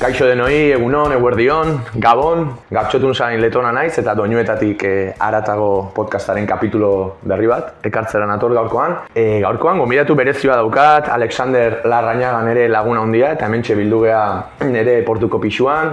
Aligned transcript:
Kaixo 0.00 0.24
denoi, 0.24 0.70
egunon, 0.72 1.12
eguerdion, 1.12 1.74
gabon, 2.00 2.46
gatxotun 2.72 3.12
zain 3.12 3.42
letona 3.42 3.68
naiz 3.76 3.90
eta 4.00 4.14
doinuetatik 4.16 4.84
e, 4.88 4.92
aratago 5.26 5.66
podcastaren 5.92 6.46
kapitulo 6.48 7.18
berri 7.20 7.50
bat, 7.50 7.74
ekartzera 7.84 8.24
nator 8.24 8.54
gaurkoan. 8.56 8.94
E, 9.12 9.42
gaurkoan, 9.44 9.76
gomidatu 9.82 10.16
berezioa 10.16 10.56
daukat, 10.56 11.10
Alexander 11.12 11.82
Larrañaga 11.84 12.38
nere 12.46 12.62
laguna 12.72 13.02
handia 13.04 13.34
eta 13.36 13.44
hemen 13.44 13.60
bildu 13.82 14.00
geha 14.06 14.22
nere 14.70 15.02
portuko 15.04 15.38
pixuan, 15.38 15.92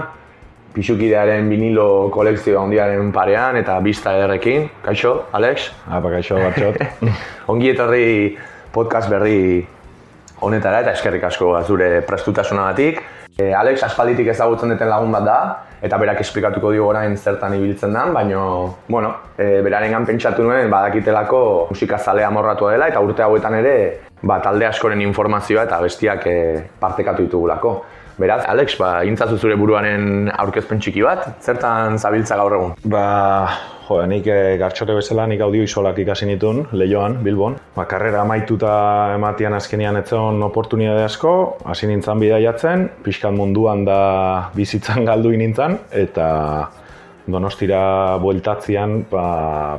pixukidearen 0.72 1.52
vinilo 1.52 2.08
kolekzio 2.08 2.62
handiaren 2.62 3.12
parean 3.12 3.60
eta 3.60 3.78
bista 3.80 4.16
ederrekin. 4.16 4.70
Kaixo, 4.88 5.26
Alex? 5.32 5.68
Apa, 5.84 6.08
kaixo, 6.16 6.40
batxot. 6.40 6.80
Ongi 7.52 7.74
etorri 7.76 8.38
podcast 8.72 9.12
berri 9.12 9.60
honetara 10.40 10.80
eta 10.80 10.96
eskerrik 10.96 11.28
asko 11.28 11.52
zure 11.66 12.00
prestutasunagatik. 12.08 13.04
E, 13.38 13.52
Alex 13.54 13.84
aspalditik 13.86 14.32
ezagutzen 14.32 14.72
duten 14.72 14.88
lagun 14.90 15.12
bat 15.14 15.22
da, 15.22 15.34
eta 15.86 15.98
berak 16.02 16.18
esplikatuko 16.24 16.72
dio 16.74 16.88
orain 16.90 17.12
zertan 17.14 17.52
ibiltzen 17.54 17.92
den, 17.94 18.10
baina, 18.16 18.40
bueno, 18.90 19.12
e, 19.38 19.60
berarengan 19.62 20.08
pentsatu 20.08 20.42
nuen 20.42 20.66
badakitelako 20.72 21.42
musika 21.70 22.00
zale 22.02 22.24
amorratua 22.26 22.72
dela, 22.74 22.88
eta 22.90 22.98
urte 22.98 23.22
hauetan 23.22 23.54
ere, 23.60 23.76
ba, 24.26 24.40
talde 24.42 24.66
askoren 24.66 25.06
informazioa 25.06 25.68
eta 25.68 25.78
bestiak 25.86 26.26
e, 26.26 26.36
partekatu 26.82 27.28
ditugulako. 27.28 27.76
Beraz, 28.18 28.40
Alex, 28.50 28.74
ba, 28.82 28.90
intzatzu 29.06 29.38
zure 29.38 29.54
buruaren 29.54 30.32
aurkezpen 30.34 30.82
txiki 30.82 31.06
bat, 31.06 31.28
zertan 31.38 32.02
zabiltza 32.02 32.42
gaur 32.42 32.58
egun? 32.58 32.74
Ba, 32.90 33.04
Jo, 33.88 34.02
nik 34.04 34.26
e, 34.28 34.58
gartxote 34.60 34.92
bezala 34.92 35.24
nik 35.30 35.40
audio 35.40 35.64
isolak 35.64 35.96
ikasi 36.02 36.26
nituen, 36.28 36.66
lehioan, 36.76 37.22
Bilbon. 37.24 37.54
Ba, 37.72 37.86
karrera 37.88 38.20
amaituta 38.20 38.72
ematian 39.14 39.56
azkenian 39.56 39.96
etzen 40.02 40.42
oportunidade 40.44 41.06
asko, 41.06 41.32
hasi 41.64 41.88
nintzen 41.88 42.20
bidaiatzen, 42.20 42.84
pixkan 43.06 43.38
munduan 43.38 43.86
da 43.88 44.02
bizitzan 44.56 45.04
galdu 45.08 45.32
nintzen, 45.32 45.78
eta 46.04 46.28
donostira 47.28 47.80
bueltatzean 48.20 49.06
ba, 49.08 49.24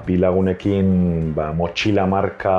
bilagunekin 0.05 0.89
ba, 1.37 1.51
motxila 1.53 2.07
marka 2.09 2.55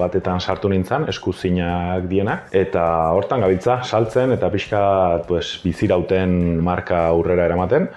batetan 0.00 0.40
sartu 0.40 0.72
nintzen, 0.72 1.04
eskuzinak 1.12 2.08
dienak, 2.08 2.48
eta 2.64 2.88
hortan 3.12 3.44
gabiltza, 3.44 3.82
saltzen 3.84 4.32
eta 4.38 4.48
pixka 4.56 4.82
pues, 5.28 5.58
bizirauten 5.64 6.34
marka 6.64 7.06
aurrera 7.12 7.44
eramaten, 7.52 7.88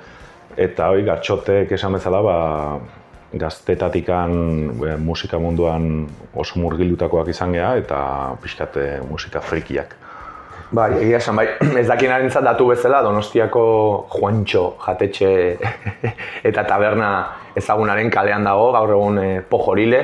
eta 0.58 0.92
hoi 0.92 1.03
gartxotek 1.08 1.71
esan 1.77 1.99
bezala 1.99 2.23
ba, 2.25 2.38
gaztetatikan 3.33 4.31
e, 4.88 4.95
musika 4.97 5.39
munduan 5.39 6.08
oso 6.36 6.59
murgildutakoak 6.59 7.31
izan 7.33 7.56
geha 7.58 7.75
eta 7.81 8.00
pixkate 8.42 9.02
musika 9.09 9.42
frikiak. 9.42 9.95
Bai, 10.72 10.89
egia 11.00 11.20
esan, 11.22 11.38
bai, 11.39 11.48
ez 11.81 11.88
dakien 11.88 12.30
datu 12.44 12.67
bezala, 12.67 13.02
Donostiako 13.03 14.08
Juancho 14.11 14.78
jatetxe 14.83 15.58
eta 16.50 16.64
taberna 16.67 17.11
ezagunaren 17.55 18.09
kalean 18.11 18.44
dago, 18.44 18.72
gaur 18.75 18.92
egun 18.92 19.20
e, 19.23 19.42
pojorile, 19.42 20.03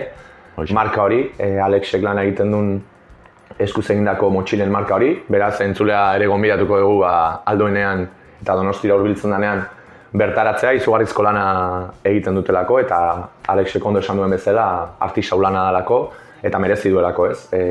marka 0.71 1.03
hori, 1.03 1.29
e, 1.38 1.57
Alexek 1.59 2.03
lan 2.03 2.19
egiten 2.23 2.51
duen 2.51 2.73
eskuz 3.59 3.89
egindako 3.91 4.29
motxilen 4.33 4.71
marka 4.71 4.95
hori, 4.95 5.13
beraz, 5.29 5.59
entzulea 5.61 6.16
ere 6.17 6.27
gonbidatuko 6.27 6.79
dugu 6.79 6.99
ba, 7.03 7.44
aldoenean 7.45 8.07
eta 8.41 8.55
Donostira 8.59 8.95
hurbiltzen 8.95 9.31
denean, 9.31 9.63
bertaratzea 10.14 10.73
izugarrizko 10.78 11.23
lana 11.25 11.45
egiten 12.06 12.36
dutelako 12.38 12.78
eta 12.83 12.97
Alexek 13.50 13.86
ondo 13.86 14.02
esan 14.03 14.19
duen 14.22 14.35
bezala 14.35 14.66
artisau 15.01 15.40
lana 15.41 15.66
dalako 15.72 16.03
eta 16.44 16.59
merezi 16.59 16.91
duelako 16.91 17.28
ez, 17.31 17.40
e, 17.56 17.62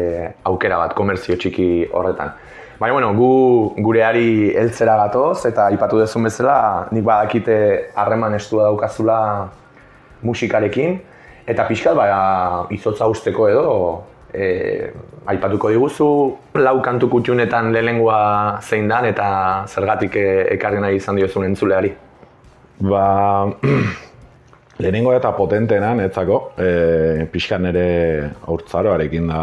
aukera 0.49 0.81
bat 0.81 0.95
komerzio 0.97 1.37
txiki 1.37 1.87
horretan. 1.93 2.33
Baina, 2.81 2.95
bueno, 2.97 3.13
gu 3.15 3.85
gureari 3.85 4.51
heltzera 4.59 4.97
gatoz 5.05 5.45
eta 5.47 5.69
aipatu 5.71 6.01
dezun 6.01 6.27
bezala 6.27 6.89
nik 6.91 7.05
badakite 7.07 7.57
harreman 7.95 8.35
estua 8.35 8.71
daukazula 8.71 9.19
musikarekin 10.27 10.99
eta 11.47 11.67
pixkat 11.69 11.95
ba, 11.95 12.07
izotza 12.75 13.07
usteko 13.13 13.49
edo 13.53 13.67
e, 14.35 14.91
aipatuko 15.31 15.71
diguzu 15.71 16.09
lau 16.59 16.79
kantu 16.83 17.09
kutxunetan 17.13 17.71
lehengoa 17.77 18.23
zein 18.63 18.89
dan 18.89 19.07
eta 19.07 19.29
zergatik 19.69 20.17
e, 20.17 20.31
ekarri 20.57 20.83
nahi 20.83 20.99
izan 20.99 21.21
diozun 21.21 21.47
entzuleari. 21.53 21.93
Ba, 22.83 23.47
lehenengo 24.83 25.13
eta 25.15 25.31
potenteena 25.37 25.93
netzako, 25.95 26.39
e, 26.59 27.27
pixkan 27.31 27.69
ere 27.71 27.85
aurtzaroarekin 28.51 29.29
da 29.31 29.43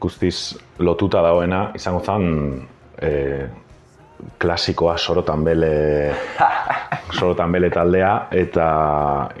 guztiz 0.00 0.36
lotuta 0.78 1.24
dagoena, 1.26 1.64
izango 1.74 2.04
zen 2.06 2.28
e, 3.02 3.10
klasikoa 4.38 4.94
sorotan 4.98 5.42
bele, 5.44 5.72
sorotan 7.18 7.50
bele 7.50 7.72
taldea, 7.74 8.12
eta 8.30 8.68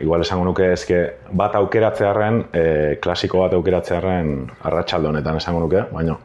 igual 0.02 0.26
esango 0.26 0.48
nuke 0.50 0.72
ezke 0.74 1.00
bat 1.30 1.54
aukeratzearen, 1.60 2.42
e, 2.50 2.66
klasiko 3.02 3.44
bat 3.44 3.54
aukeratzearen 3.60 4.34
arratsalde 4.66 5.12
honetan 5.12 5.38
esango 5.38 5.62
nuke, 5.62 5.86
baina 5.94 6.18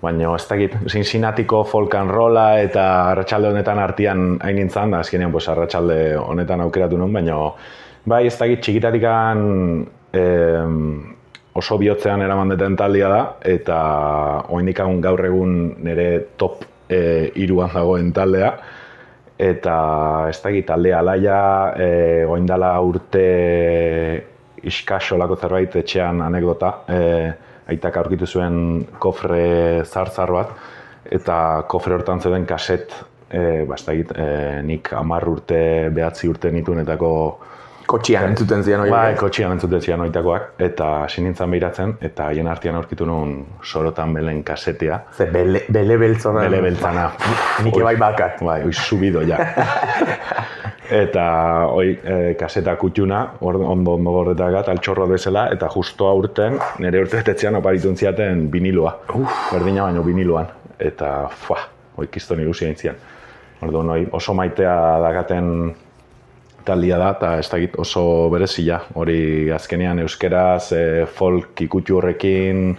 Baina 0.00 0.32
ez 0.32 0.46
dakit, 0.48 0.76
Cincinnatiko 0.88 1.64
folk 1.68 1.94
and 1.94 2.10
rolla 2.10 2.46
eta 2.60 2.84
arratsalde 3.10 3.50
honetan 3.52 3.78
artean 3.78 4.38
hain 4.40 4.56
nintzen, 4.56 4.90
da 4.94 5.02
azkenean 5.04 5.32
pues, 5.32 5.46
arratsalde 5.52 6.16
honetan 6.16 6.60
aukeratu 6.64 6.96
nuen, 6.96 7.12
baina 7.12 7.36
bai 8.08 8.26
ez 8.26 8.36
dakit 8.38 8.62
txikitatikan 8.64 9.44
oso 11.54 11.78
bihotzean 11.78 12.22
eraman 12.22 12.54
deten 12.54 12.76
taldia 12.76 13.08
da, 13.12 13.20
eta 13.44 13.78
oindik 14.54 14.80
gaur 15.02 15.24
egun 15.26 15.56
nire 15.84 16.08
top 16.36 16.64
e, 16.88 17.30
iruan 17.42 17.70
dagoen 17.74 18.12
taldea, 18.12 18.54
eta 19.38 19.76
ez 20.30 20.38
dakit 20.42 20.66
taldea 20.66 20.98
alaia, 21.00 21.40
e, 21.76 22.24
oindala 22.24 22.72
urte 22.80 23.26
iskaso 24.62 25.16
lako 25.18 25.36
zerbait 25.36 25.76
etxean 25.82 26.20
anekdota, 26.22 26.72
e, 26.88 27.00
aitak 27.70 27.96
aurkitu 28.02 28.26
zuen 28.26 28.86
kofre 29.02 29.84
zartzar 29.84 30.32
bat, 30.34 30.52
eta 31.10 31.36
kofre 31.70 31.96
hortan 31.96 32.20
zeuden 32.20 32.46
kaset, 32.46 32.92
e, 33.30 33.64
basta 33.68 33.94
egit, 33.94 34.12
e, 34.12 34.26
nik 34.66 34.92
amar 34.98 35.28
urte, 35.30 35.62
behatzi 35.94 36.28
urte 36.30 36.52
nituenetako 36.54 37.14
Kotxian 37.90 38.28
entzuten 38.30 38.62
zian 38.62 38.84
hori. 38.84 38.90
Bai, 38.92 39.14
kotxian 39.18 39.56
entzuten 39.56 39.80
zian 39.82 40.02
oitakoak, 40.04 40.52
eta 40.62 40.90
sinintzen 41.10 41.50
behiratzen, 41.50 41.96
eta 42.06 42.28
haien 42.30 42.46
artean 42.50 42.78
aurkitu 42.78 43.06
nuen 43.08 43.32
sorotan 43.66 44.14
belen 44.14 44.44
kasetea. 44.46 45.00
Ze 45.16 45.26
bele, 45.34 45.64
bele 45.74 45.96
beltzona. 45.98 46.44
Bele 46.46 46.60
beltzana. 46.68 47.08
Nik 47.66 47.80
bai 47.82 47.96
bakat. 47.98 48.38
Bai, 48.46 48.60
oi, 48.68 48.72
subido 48.72 49.24
ja. 49.26 49.40
eta 50.90 51.24
oi, 51.70 51.92
e, 52.02 52.34
kaseta 52.38 52.74
kutxuna, 52.76 53.20
ondo 53.40 53.94
ondo 53.94 54.12
gorretak 54.12 54.68
altxorro 54.68 55.06
bezala, 55.08 55.48
eta 55.54 55.68
justo 55.70 56.08
aurten, 56.08 56.58
nire 56.78 57.02
urte 57.04 57.20
betetzean 57.20 57.56
oparitun 57.60 57.96
ziaten 57.96 58.48
viniloa. 58.52 58.96
Uf. 59.14 59.52
Berdina 59.52 59.86
baino 59.86 60.02
viniloan. 60.06 60.48
Eta, 60.80 61.28
fua, 61.46 61.60
oi, 61.96 62.08
kiston 62.10 62.40
ilusia 62.40 62.68
intzian. 62.68 62.96
Orduan, 63.62 63.90
oi, 63.96 64.06
oso 64.16 64.34
maitea 64.34 64.74
dagaten 65.02 65.50
taldia 66.64 66.98
da, 67.00 67.10
eta 67.16 67.34
ez 67.38 67.48
dakit 67.50 67.76
oso 67.78 68.02
berezia. 68.32 68.80
Hori 68.94 69.50
azkenean 69.54 70.00
euskeraz, 70.04 70.72
e, 70.72 71.06
folk 71.06 71.62
ikutu 71.68 72.00
horrekin, 72.00 72.74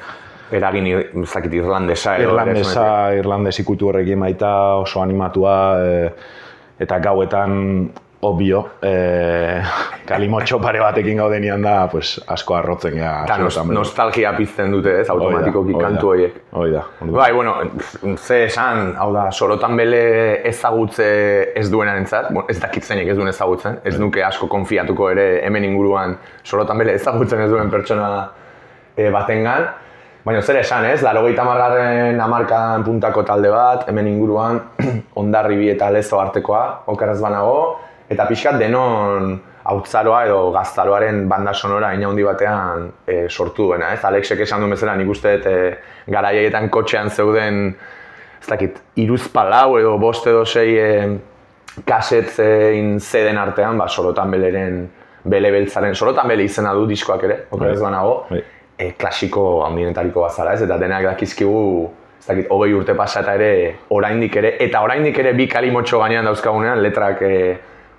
Eragin 0.52 0.88
zakit 1.24 1.54
irlandesa. 1.56 2.18
Irlandesa, 2.20 2.86
irlandes 3.16 3.56
ikutu 3.64 3.88
horrekin 3.88 4.20
baita 4.20 4.50
oso 4.82 5.00
animatua, 5.00 5.54
e, 5.80 6.10
eta 6.82 6.98
gauetan 7.04 7.60
obvio, 8.22 8.60
e, 8.82 9.62
kalimotxo 10.06 10.60
pare 10.62 10.80
batekin 10.82 11.18
gaudenian 11.18 11.64
da, 11.66 11.88
pues, 11.90 12.20
asko 12.30 12.56
arrotzen 12.60 12.94
gea. 13.00 13.14
Eta 13.26 13.64
nostalgia 13.74 14.34
pizten 14.38 14.74
dute 14.76 14.94
ez, 15.02 15.08
automatikoki 15.10 15.74
kantu 15.74 16.12
horiek. 16.14 16.38
Oida, 16.62 16.84
Bai, 17.02 17.32
bueno, 17.34 17.56
ze 18.16 18.44
esan, 18.46 18.94
hau 19.02 19.10
da, 19.16 19.26
sorotan 19.32 19.78
bele 19.78 20.04
ezagutze 20.48 21.08
ez 21.58 21.68
duena 21.74 21.98
entzat, 21.98 22.30
bueno, 22.30 22.46
ez 22.50 22.60
dakit 22.62 22.86
zeinek 22.86 23.10
ez 23.10 23.18
duen 23.18 23.34
ezagutzen, 23.34 23.82
ez 23.84 23.98
nuke 24.00 24.24
asko 24.24 24.50
konfiatuko 24.52 25.10
ere 25.16 25.28
hemen 25.48 25.66
inguruan 25.72 26.18
sorotan 26.44 26.78
bele 26.78 27.00
ezagutzen 27.02 27.42
ez 27.42 27.50
duen 27.50 27.74
pertsona 27.74 28.12
e, 28.96 29.10
batengan. 29.10 29.72
Baina 30.22 30.42
zer 30.46 30.60
esan 30.60 30.86
ez, 30.86 31.00
laro 31.02 31.24
gehieta 31.26 31.44
margarren 31.48 32.20
amarkan 32.22 32.84
puntako 32.86 33.24
talde 33.26 33.50
bat, 33.50 33.88
hemen 33.90 34.10
inguruan, 34.12 34.60
ondarri 35.22 35.58
bi 35.58 35.72
eta 35.72 35.90
lezo 35.90 36.20
artekoa, 36.22 36.84
okaraz 36.94 37.18
banago, 37.24 37.80
eta 38.12 38.28
pixkat 38.30 38.60
denon 38.62 39.34
hautzaroa 39.72 40.20
edo 40.28 40.52
gaztaroaren 40.54 41.24
banda 41.30 41.54
sonora 41.54 41.94
ina 41.98 42.08
handi 42.10 42.26
batean 42.26 42.88
e, 43.06 43.18
sortu 43.30 43.70
duena, 43.70 43.92
ez? 43.96 44.04
Alexek 44.06 44.46
esan 44.46 44.62
duen 44.62 44.76
bezala, 44.76 44.96
nik 44.98 45.10
uste 45.10 45.36
e, 45.42 45.58
garaietan 46.14 46.70
kotxean 46.74 47.10
zeuden 47.10 47.68
ez 48.42 48.48
dakit, 48.50 48.80
iruz 49.02 49.28
palau 49.34 49.78
edo 49.80 49.98
bost 50.02 50.26
edo 50.30 50.46
sei 50.46 50.78
e, 50.78 50.88
kasetzein 51.88 52.98
zeden 53.00 53.42
artean, 53.42 53.78
ba, 53.78 53.90
sorotan 53.90 54.34
beleren 54.34 54.82
bele 55.24 55.52
beltzaren, 55.54 55.94
sorotan 55.96 56.30
bele 56.30 56.46
izena 56.46 56.74
du 56.78 56.88
diskoak 56.90 57.30
ere, 57.30 57.44
okeraz 57.50 57.78
bai. 57.78 57.86
banago, 57.86 58.18
bai. 58.30 58.42
E, 58.82 58.92
klasiko 58.98 59.64
handienetariko 59.66 60.26
bazara 60.26 60.56
ez, 60.58 60.62
eta 60.66 60.78
denak 60.82 61.06
dakizkigu 61.12 61.62
ez 62.22 62.28
dakit, 62.28 62.50
hogei 62.54 62.74
urte 62.78 62.94
pasata 62.98 63.34
ere, 63.38 63.78
oraindik 63.94 64.36
ere, 64.42 64.56
eta 64.66 64.82
oraindik 64.86 65.18
ere 65.24 65.34
bi 65.38 65.48
kalimotxo 65.50 66.02
gainean 66.02 66.28
dauzkagunean 66.30 66.82
letrak 66.82 67.24
e, 67.26 67.34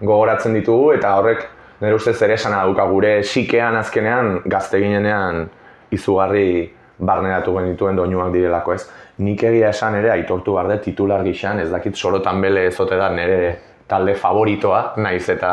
gogoratzen 0.02 0.54
ditugu, 0.58 0.92
eta 0.98 1.16
horrek 1.18 1.48
nire 1.82 1.96
ustez 1.98 2.16
ere 2.22 2.36
esan 2.38 2.54
dauka. 2.54 2.86
Gure 2.90 3.16
sikean 3.22 3.76
azkenean 3.78 4.40
gazte 4.46 4.78
ginenean 4.82 5.48
izugarri 5.94 6.70
barneratu 7.02 7.56
genituen 7.58 7.98
doinuak 7.98 8.30
direlako 8.34 8.76
ez. 8.76 8.84
Nik 9.22 9.42
egia 9.48 9.72
esan 9.74 9.98
ere 9.98 10.12
aitortu 10.14 10.54
behar 10.54 10.70
dut 10.70 10.84
titular 10.86 11.24
gixan, 11.26 11.60
ez 11.60 11.70
dakit 11.70 11.98
sorotan 11.98 12.40
bele 12.42 12.68
ezote 12.70 12.98
da 12.98 13.10
nire 13.10 13.56
talde 13.90 14.14
favoritoa, 14.14 14.94
naiz 15.02 15.26
eta 15.34 15.52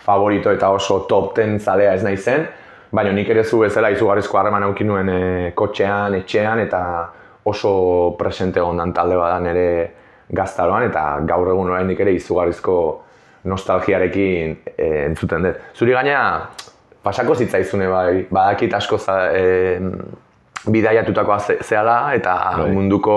favorito 0.00 0.50
eta 0.50 0.70
oso 0.72 1.02
top 1.08 1.34
ten 1.36 1.58
zalea 1.60 1.92
ez 1.94 2.02
naizen, 2.02 2.48
baina 2.92 3.12
nik 3.12 3.28
ere 3.30 3.44
zu 3.44 3.60
bezala 3.62 3.90
izugarrizko 3.94 4.38
harreman 4.38 4.66
aukin 4.66 4.86
nuen 4.90 5.08
e, 5.08 5.52
kotxean, 5.54 6.14
etxean 6.22 6.64
eta 6.64 6.82
oso 7.50 7.72
presente 8.18 8.60
ondan 8.60 8.92
talde 8.92 9.16
badan 9.16 9.46
ere 9.52 9.68
gaztaroan 10.30 10.88
eta 10.88 11.04
gaur 11.26 11.52
egun 11.52 11.70
oraindik 11.70 12.00
ere 12.00 12.14
izugarrizko 12.18 12.76
nostalgiarekin 13.50 14.56
e, 14.76 14.88
entzuten 15.06 15.46
dut. 15.46 15.60
Zuri 15.74 15.94
gaina 15.96 16.48
pasako 17.02 17.34
zitzaizune 17.34 17.88
bai, 17.88 18.26
badakit 18.30 18.74
asko 18.76 18.98
za, 18.98 19.20
e, 19.32 19.78
bidaiatutakoa 20.68 21.38
zehala 21.62 22.00
eta 22.14 22.34
bai. 22.58 22.70
munduko 22.74 23.14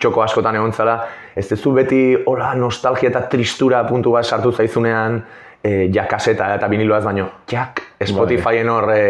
txoko 0.00 0.24
askotan 0.24 0.56
egon 0.56 0.72
zela, 0.72 0.96
ez 1.36 1.46
duzu 1.50 1.74
beti 1.76 2.00
hola 2.26 2.54
nostalgia 2.56 3.10
eta 3.12 3.26
tristura 3.30 3.84
puntu 3.86 4.16
bat 4.16 4.24
sartu 4.24 4.52
zaizunean 4.52 5.20
e, 5.62 5.90
jakaseta 5.92 6.54
eta 6.56 6.68
biniloaz 6.68 7.04
baino, 7.04 7.28
jak 7.50 7.82
Spotifyen 8.06 8.68
hor 8.68 8.90
e, 8.94 9.04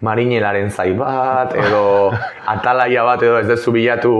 marinelaren 0.00 0.70
zai 0.70 0.92
bat, 0.96 1.54
edo 1.56 2.12
atalaia 2.54 3.04
bat, 3.04 3.22
edo 3.22 3.40
ez 3.40 3.48
duzu 3.48 3.74
bilatu 3.76 4.14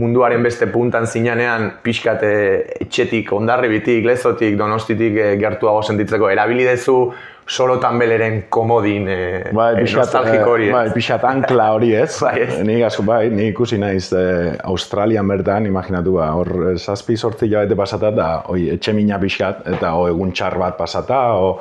munduaren 0.00 0.40
beste 0.44 0.66
puntan 0.72 1.04
zinanean 1.06 1.68
pixkat 1.84 2.22
etxetik, 2.24 3.32
ondarribitik, 3.36 4.06
lezotik, 4.08 4.56
donostitik 4.56 5.18
e, 5.18 5.28
gertuago 5.40 5.82
sentitzeko, 5.84 6.30
erabili 6.32 6.64
dezu 6.68 6.96
sorotan 7.46 7.98
beleren 7.98 8.44
komodin 8.48 9.08
e, 9.10 9.16
bai, 9.54 9.74
pixat, 9.80 9.98
nostalgiko 10.04 10.52
hori, 10.54 10.68
Bai, 10.72 10.84
pixat 10.94 11.24
ankla 11.26 11.68
hori 11.74 11.92
ez. 11.98 12.10
bai, 12.24 12.34
ez. 12.44 12.58
Ni 12.66 12.78
gasko, 12.80 13.04
bai, 13.06 13.26
ni 13.34 13.48
ikusi 13.50 13.78
naiz 13.82 14.12
e, 14.14 14.22
Australian 14.68 15.28
bertan, 15.28 15.66
imaginatu 15.66 16.16
ba, 16.18 16.30
hor 16.38 16.52
zazpi 16.76 17.16
sortzi 17.16 17.50
jabete 17.50 17.76
pasata, 17.78 18.12
da, 18.14 18.28
oi, 18.52 18.68
etxe 18.76 18.94
mina 18.96 19.18
pixkat, 19.22 19.66
eta 19.74 19.94
o, 19.98 20.06
egun 20.10 20.32
txar 20.36 20.58
bat 20.60 20.78
pasata, 20.78 21.20
o, 21.34 21.56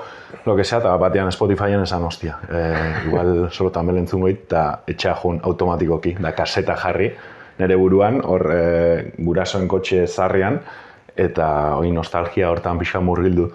lo 0.46 0.56
que 0.56 0.64
sea, 0.64 0.80
eta 0.80 0.94
batean 1.02 1.32
Spotifyen 1.34 1.84
esan 1.84 2.06
hostia. 2.08 2.38
E, 2.48 2.64
igual 3.08 3.34
sorotan 3.50 3.90
belen 3.92 4.08
zungoit, 4.08 4.46
eta 4.48 4.66
etxea 4.88 5.18
jun 5.24 5.42
automatikoki, 5.44 6.16
da 6.22 6.36
kaseta 6.38 6.78
jarri, 6.80 7.12
nire 7.60 7.78
buruan, 7.78 8.22
hor 8.24 8.48
e, 8.54 8.64
gurasoen 9.18 9.68
kotxe 9.70 10.06
zarrian, 10.08 10.62
eta 11.18 11.76
hoi 11.76 11.92
nostalgia 11.92 12.50
hortan 12.54 12.80
pixka 12.80 13.02
murgildu. 13.04 13.50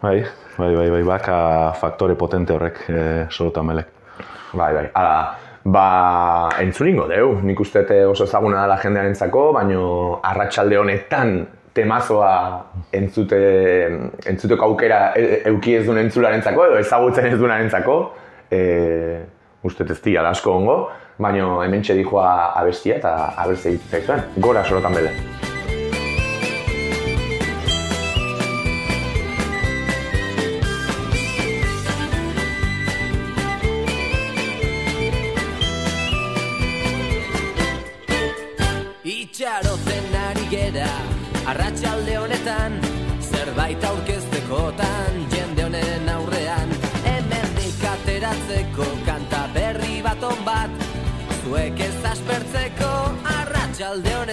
Bai, 0.00 0.22
bai, 0.56 0.74
bai, 0.76 0.90
bai, 0.90 1.02
baka 1.02 1.72
faktore 1.74 2.14
potente 2.14 2.52
horrek 2.54 2.76
e, 2.86 3.00
sorotan 3.30 3.66
melek. 3.66 3.88
Bai, 4.52 4.70
bai, 4.74 4.84
ala, 4.94 5.16
ba, 5.64 5.86
entzuningo 6.62 7.08
deu, 7.10 7.32
nik 7.42 7.58
uste 7.58 7.82
oso 8.06 8.28
ezaguna 8.28 8.62
dela 8.62 8.76
jendearen 8.78 9.18
zako, 9.18 9.48
baino 9.56 10.20
arratsalde 10.22 10.78
honetan 10.78 11.34
temazoa 11.74 12.30
entzute, 12.94 13.42
entzuteko 14.30 14.70
aukera 14.70 15.02
e, 15.18 15.42
euki 15.50 15.74
ez 15.80 15.84
duen 15.88 16.04
entzularen 16.04 16.46
zako, 16.46 16.68
edo 16.70 16.78
ezagutzen 16.78 17.32
ez 17.32 17.36
duen 17.42 17.70
zako, 17.70 17.98
e, 18.54 18.62
uste 19.66 19.82
ez 19.82 20.00
dira 20.04 20.28
asko 20.30 20.54
ongo, 20.62 20.80
baino 21.18 21.58
hemen 21.64 21.82
txedikoa 21.82 22.54
abestia 22.54 23.02
eta 23.02 23.34
abestia 23.34 23.74
egiten 23.74 24.26
gora 24.38 24.62
sorotan 24.62 24.94
bele. 24.94 25.57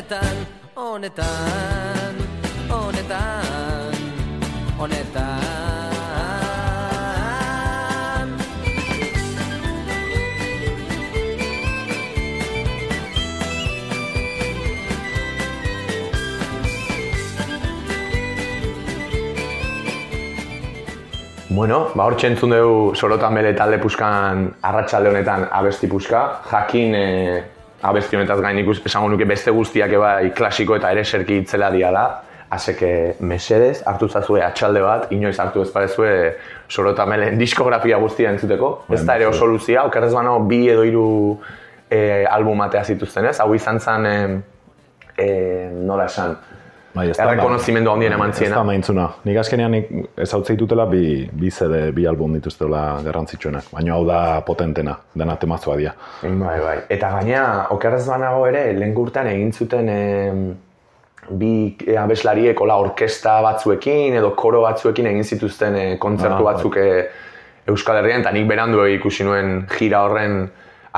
Honetan 0.06 0.38
honetan 0.75 2.16
honetan 2.69 3.94
honetan 4.78 5.16
Bueno, 21.50 21.90
ba 21.96 22.04
hor 22.04 22.13
txentzun 22.19 22.51
dugu 22.51 22.94
sorotan 22.94 23.34
bere 23.34 23.56
talde 23.56 23.78
puskan 23.81 24.54
arratsalde 24.62 25.10
honetan 25.10 25.48
abesti 25.50 25.88
puska. 25.88 26.42
Jakin 26.51 26.96
e, 26.96 27.55
abesti 27.90 28.18
honetaz 28.18 28.40
gain 28.42 28.60
ikus 28.62 28.80
esango 28.86 29.10
nuke 29.12 29.28
beste 29.30 29.52
guztiak 29.54 29.94
bai 30.02 30.32
klasiko 30.36 30.78
eta 30.80 30.92
ere 30.92 31.04
serki 31.04 31.42
itzela 31.44 31.72
diala. 31.74 32.06
Aseke 32.56 33.16
mesedez, 33.26 33.82
hartu 33.90 34.08
zazue 34.08 34.44
atxalde 34.46 34.82
bat, 34.84 35.08
inoiz 35.12 35.34
hartu 35.42 35.64
ez 35.64 35.72
parezue 35.74 36.12
sorotan 36.70 37.38
diskografia 37.40 37.98
guztia 38.00 38.30
entzuteko. 38.32 38.86
ez 38.94 39.02
da 39.06 39.16
ere 39.18 39.26
oso 39.28 39.48
luzia, 39.50 39.84
okerrez 39.90 40.14
bano 40.14 40.38
bi 40.46 40.70
edo 40.70 40.84
hiru 40.86 41.08
e, 41.90 42.24
album 42.30 42.62
atea 42.62 42.84
zituzten 42.84 43.26
ez. 43.26 43.40
Hau 43.40 43.54
izan 43.56 43.80
zen, 43.80 44.06
e, 45.18 45.28
nola 45.74 46.06
esan, 46.06 46.38
Bai, 46.95 47.09
ez 47.12 47.18
da 47.18 47.27
rekonozimendu 47.27 47.91
handien 47.91 48.13
eman 48.15 48.31
ziena. 48.31 48.53
Ez 48.53 48.55
da 48.55 48.63
maintzuna. 48.63 49.05
Nik 49.27 49.39
azkenean 49.41 49.74
nik 49.75 49.89
ez 50.24 50.29
hau 50.34 50.39
zeitutela 50.48 50.86
bi, 50.88 51.25
bi 51.27 51.51
CD, 51.51 51.89
bi 51.96 52.05
album 52.08 52.38
dituztela 52.38 52.84
garrantzitsuenak. 53.03 53.67
Baina 53.75 53.98
hau 53.98 54.05
da 54.08 54.20
potentena, 54.48 54.96
dena 55.13 55.36
temazua 55.41 55.75
dia. 55.81 55.91
Bai, 56.24 56.55
bai. 56.63 56.77
Eta 56.96 57.12
gaina, 57.17 57.41
okerrez 57.75 58.05
banago 58.08 58.46
ere, 58.48 58.70
lehen 58.79 58.96
gurtan 58.96 59.27
egin 59.34 59.51
zuten 59.51 59.91
e, 59.91 60.00
bi 61.36 61.51
abeslariek 62.00 62.60
ola 62.63 62.77
orkesta 62.79 63.41
batzuekin 63.43 64.15
edo 64.22 64.31
koro 64.39 64.63
batzuekin 64.63 65.12
egin 65.12 65.27
zituzten 65.27 65.75
e, 65.75 65.86
kontzertu 66.00 66.39
ah, 66.39 66.43
bai. 66.43 66.53
batzuk 66.53 66.79
bai. 66.79 66.91
Euskal 67.74 67.98
Herrian, 67.98 68.22
eta 68.22 68.31
nik 68.31 68.46
berandu 68.48 68.84
ikusi 68.93 69.25
nuen 69.25 69.63
jira 69.74 70.03
horren 70.05 70.46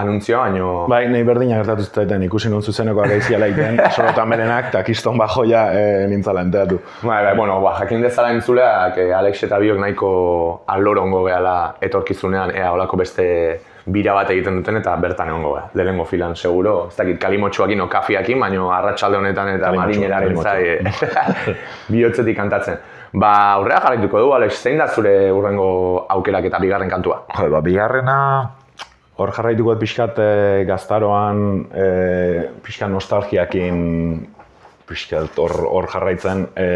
anuntzioa, 0.01 0.47
baino... 0.47 0.71
Bai, 0.89 1.03
nahi 1.11 1.25
berdina 1.27 1.59
gertatu 1.61 1.85
zuten 1.87 2.23
ikusi 2.27 2.51
nun 2.53 2.61
zuzeneko 2.61 3.03
agaizia 3.05 3.39
laiten, 3.41 3.79
sorotan 3.95 4.29
berenak, 4.33 4.69
eta 4.71 4.83
kiston 4.87 5.17
bajoia 5.17 5.63
e, 5.73 5.85
nintzala 6.11 6.43
enteatu. 6.45 6.79
Bai, 7.01 7.23
bai, 7.25 7.33
bueno, 7.37 7.59
ba, 7.63 7.73
jakin 7.81 8.05
dezala 8.05 8.33
entzuleak, 8.35 8.99
Alex 9.17 9.47
eta 9.47 9.59
biok 9.63 9.79
nahiko 9.81 10.11
alorongo 10.73 11.23
gehala 11.27 11.57
etorkizunean, 11.87 12.53
ea 12.57 12.69
olako 12.75 13.01
beste 13.01 13.27
bira 13.87 14.13
bat 14.17 14.29
egiten 14.33 14.59
duten 14.59 14.81
eta 14.81 14.95
bertan 14.99 15.31
egongo 15.31 15.53
gara, 15.55 15.71
lehenengo 15.79 16.05
filan, 16.05 16.35
seguro. 16.35 16.75
Ez 16.91 16.97
dakit, 16.97 17.17
kalimotxuakin 17.23 17.81
o 17.81 17.87
kafiakin, 17.91 18.39
baino 18.43 18.67
arratsalde 18.75 19.21
honetan 19.21 19.55
eta 19.55 19.71
marineraren 19.75 20.37
zai 20.43 20.77
bihotzetik 21.93 22.37
kantatzen. 22.37 22.83
Ba, 23.17 23.31
aurrea 23.55 23.79
jarraituko 23.85 24.19
du, 24.19 24.31
Alex, 24.35 24.59
zein 24.61 24.77
da 24.81 24.89
zure 24.91 25.31
urrengo 25.31 25.69
aukerak 26.17 26.51
eta 26.51 26.59
bigarren 26.59 26.91
kantua? 26.91 27.23
Jo, 27.37 27.47
ba, 27.53 27.63
bigarrena 27.63 28.17
hor 29.17 29.33
jarraituko 29.33 29.75
pixkat 29.81 30.19
e, 30.21 30.29
gaztaroan 30.69 31.43
e, 31.73 31.87
pixkat 32.65 32.91
nostalgiakin 32.93 33.77
pixkat 34.87 35.37
hor, 35.41 35.55
hor 35.67 35.89
jarraitzen 35.91 36.45
e, 36.55 36.67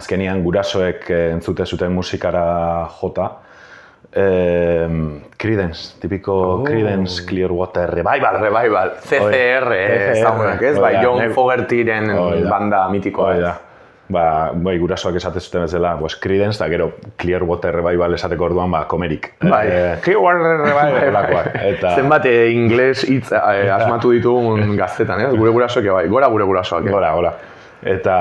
azkenian 0.00 0.42
gurasoek 0.44 1.08
entzute 1.10 1.66
zuten 1.66 1.92
musikara 1.92 2.44
jota. 3.00 3.30
E, 4.10 4.26
Creedence, 5.40 5.96
tipiko 6.02 6.36
oh. 6.36 6.62
Creedence 6.66 7.26
Clearwater 7.26 7.90
Revival. 8.00 8.38
Revival, 8.42 8.94
CCR, 9.06 9.74
ez? 9.76 10.22
ez, 10.22 10.78
bai, 10.78 10.94
John 11.02 11.34
Fogertyren 11.34 12.14
banda 12.50 12.86
mitikoa 12.90 13.58
ba, 14.10 14.50
bai, 14.54 14.76
gurasoak 14.82 15.16
esate 15.20 15.40
zuten 15.40 15.64
bezala, 15.64 15.94
pues 15.98 16.16
Creedence, 16.20 16.58
da 16.58 16.68
gero 16.70 16.90
Clearwater 17.16 17.74
Revival 17.78 18.14
esateko 18.18 18.48
orduan, 18.50 18.70
ba, 18.74 18.84
komerik. 18.90 19.32
Bai. 19.40 19.62
Eh, 19.70 19.94
Clearwater 20.04 20.64
Revival, 20.66 21.52
eta... 21.70 21.94
Zenbat 21.96 22.26
eh, 22.26 22.50
ingles 22.54 23.04
hitz 23.08 23.30
eh, 23.32 23.70
asmatu 23.72 24.12
ditugun 24.16 24.76
gaztetan, 24.76 25.24
eh? 25.24 25.30
gure 25.36 25.54
gurasoak 25.54 25.88
bai, 25.94 26.04
gora 26.10 26.28
gure 26.32 26.48
gurasoak. 26.50 26.90
Gora, 26.90 27.14
gora. 27.14 27.34
Eta, 27.80 28.14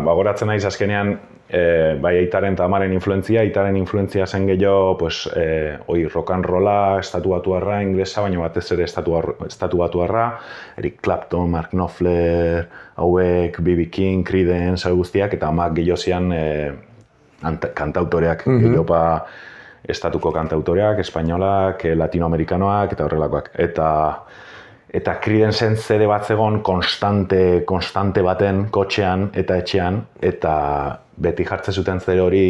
ba, 0.00 0.14
goratzen 0.16 0.48
naiz 0.48 0.64
azkenean, 0.64 1.16
e, 1.52 1.94
bai 2.00 2.14
aitaren 2.22 2.56
eta 2.56 2.64
amaren 2.64 2.94
influentzia, 2.96 3.42
aitaren 3.44 3.76
influentzia 3.76 4.26
zen 4.26 4.46
gehiago, 4.48 4.96
pues, 4.98 5.26
e, 5.36 5.76
oi, 5.92 6.06
rock 6.08 6.32
and 6.32 6.48
rolla, 6.48 6.76
estatu 7.00 7.34
batuarra, 7.34 7.82
inglesa, 7.84 8.24
baina 8.24 8.40
batez 8.40 8.64
ere 8.72 8.86
estatu, 8.88 9.18
estatu 9.46 9.82
batuarra, 9.82 10.26
Eric 10.80 11.00
Clapton, 11.04 11.50
Mark 11.52 11.76
Knopfler, 11.76 12.68
hauek, 12.96 13.60
B.B. 13.60 13.90
King, 13.92 14.24
Creedence, 14.24 14.88
hau 14.88 14.96
guztiak, 14.96 15.36
eta 15.36 15.52
amak 15.52 15.76
gehiago 15.76 16.00
zian 16.00 16.32
e, 16.32 16.44
ant- 17.42 17.72
kantautoreak, 17.76 18.46
mm 18.46 18.62
-hmm. 18.62 18.86
pa, 18.88 19.02
estatuko 19.88 20.32
kantautoreak, 20.32 21.02
espainolak, 21.02 21.84
latinoamerikanoak 21.96 22.92
eta 22.92 23.04
horrelakoak. 23.04 23.50
Eta 23.58 23.88
eta 24.92 25.14
Creedence 25.24 25.70
CD 25.80 26.06
bat 26.06 26.26
zegon 26.28 26.60
konstante, 26.62 27.64
konstante 27.64 28.22
baten 28.22 28.66
kotxean 28.70 29.30
eta 29.32 29.56
etxean 29.62 30.02
eta 30.20 30.52
beti 31.22 31.44
jartzen 31.46 31.74
zuten 31.74 32.00
zere 32.00 32.20
hori 32.20 32.44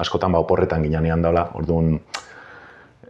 askotan 0.00 0.32
ba 0.32 0.40
oporretan 0.42 0.82
ginean 0.82 1.22
daula. 1.22 1.48
Orduan 1.54 1.98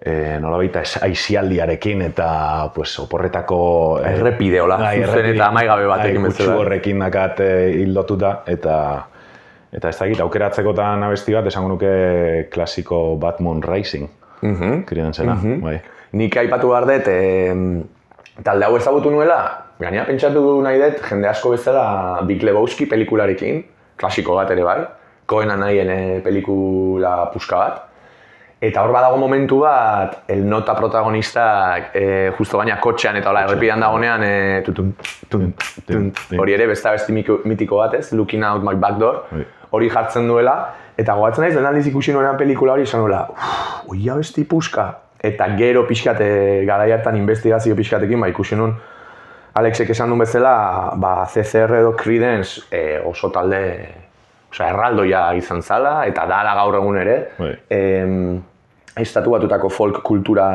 eh 0.04 0.37
nolabaita 0.40 0.83
aizialdiarekin 1.06 2.02
eta 2.11 2.26
pues 2.75 2.99
oporretako 3.00 4.00
eh, 4.04 4.11
Errepide, 4.12 4.61
hola, 4.61 4.76
zuzen 4.76 5.02
errepide. 5.02 5.35
eta 5.37 5.47
amaigabe 5.47 5.87
batekin 5.87 6.23
Bai, 6.23 6.30
bezala. 6.30 6.56
horrekin 6.61 6.99
dakat 6.99 7.40
eh, 7.40 7.71
hildotuta 7.80 8.42
eta 8.47 8.75
eta 9.73 9.88
ez 9.88 9.99
dakit 9.99 10.21
aukeratzekotan 10.21 11.02
abesti 11.02 11.33
bat 11.35 11.47
esango 11.47 11.68
nuke 11.68 12.49
klasiko 12.52 13.16
Bad 13.16 13.40
Moon 13.40 13.62
Rising. 13.62 14.09
Mhm. 14.42 14.83
Creedence-ena, 14.87 15.38
bai. 15.62 15.80
Nik 16.12 16.37
aipatu 16.37 16.68
behar 16.68 16.85
dut, 16.87 17.09
em, 17.09 17.83
talde 18.44 18.64
hau 18.66 18.76
ezagutu 18.76 19.11
nuela, 19.11 19.38
gainera 19.80 20.04
pentsatu 20.06 20.61
nahi 20.62 20.78
dut, 20.78 21.00
jende 21.09 21.28
asko 21.28 21.50
bezala 21.56 22.21
Big 22.28 22.42
Lebowski 22.42 22.87
pelikularekin, 22.87 23.64
klasiko 23.97 24.37
bat 24.37 24.50
ere 24.50 24.62
bai, 24.62 24.85
Coen 25.26 25.48
nahien 25.48 25.88
eh, 25.90 26.20
pelikula 26.24 27.30
puska 27.32 27.56
bat. 27.56 27.82
Eta 28.64 28.80
hor 28.80 28.92
badago 28.94 29.16
momentu 29.20 29.58
bat, 29.60 30.22
el 30.32 30.44
nota 30.48 30.72
protagonistak 30.78 31.90
eh, 31.98 32.30
justo 32.38 32.56
gaina 32.58 32.78
kotxean 32.80 33.16
eta 33.20 33.28
hola 33.30 33.42
errepidean 33.44 33.80
dagonean 33.82 34.22
eh, 34.24 34.62
tutun, 34.64 34.94
tun, 35.28 35.50
tun, 35.86 36.06
hori 36.40 36.54
ere 36.56 36.66
beste 36.70 36.88
abesti 36.88 37.12
miko- 37.12 37.40
mitiko 37.44 37.76
bat 37.82 37.98
ez, 37.98 38.12
Looking 38.16 38.44
Out 38.44 38.64
My 38.64 38.74
Back 38.80 38.96
Door, 39.02 39.18
Bai. 39.32 39.44
hori 39.76 39.90
jartzen 39.92 40.28
duela, 40.30 40.54
eta 40.96 41.16
gogatzen 41.18 41.44
naiz, 41.44 41.52
den 41.58 41.66
aldiz 41.68 41.90
ikusi 41.90 42.14
nuenean 42.16 42.38
pelikula 42.40 42.72
hori 42.78 42.86
esan 42.88 43.04
nuela, 43.04 43.26
uff, 43.34 43.90
oi 43.92 44.08
abesti 44.14 44.46
puska, 44.48 44.86
eta 45.20 45.50
gero 45.58 45.84
pixkate 45.88 46.30
garai 46.64 46.90
hartan 46.94 47.16
investigazio 47.20 47.76
pixkatekin, 47.76 48.20
ba 48.20 48.32
ikusi 48.32 48.56
nun, 48.56 48.76
Alexek 49.54 49.90
esan 49.92 50.08
duen 50.10 50.18
bezala, 50.24 50.54
ba, 50.98 51.26
CCR 51.30 51.76
edo 51.82 51.92
Creedence 51.94 52.64
eh, 52.74 52.96
oso 53.06 53.28
talde, 53.30 53.60
osea, 54.54 54.70
erraldoia 54.70 55.26
izan 55.34 55.62
zala, 55.62 56.04
eta 56.06 56.26
dala 56.30 56.54
gaur 56.54 56.78
egun 56.78 56.99
ere, 57.00 57.16
Bai. 57.38 57.52
em, 57.75 58.40
estatu 58.96 59.34
batutako 59.34 59.68
folk 59.68 60.00
kultura 60.06 60.46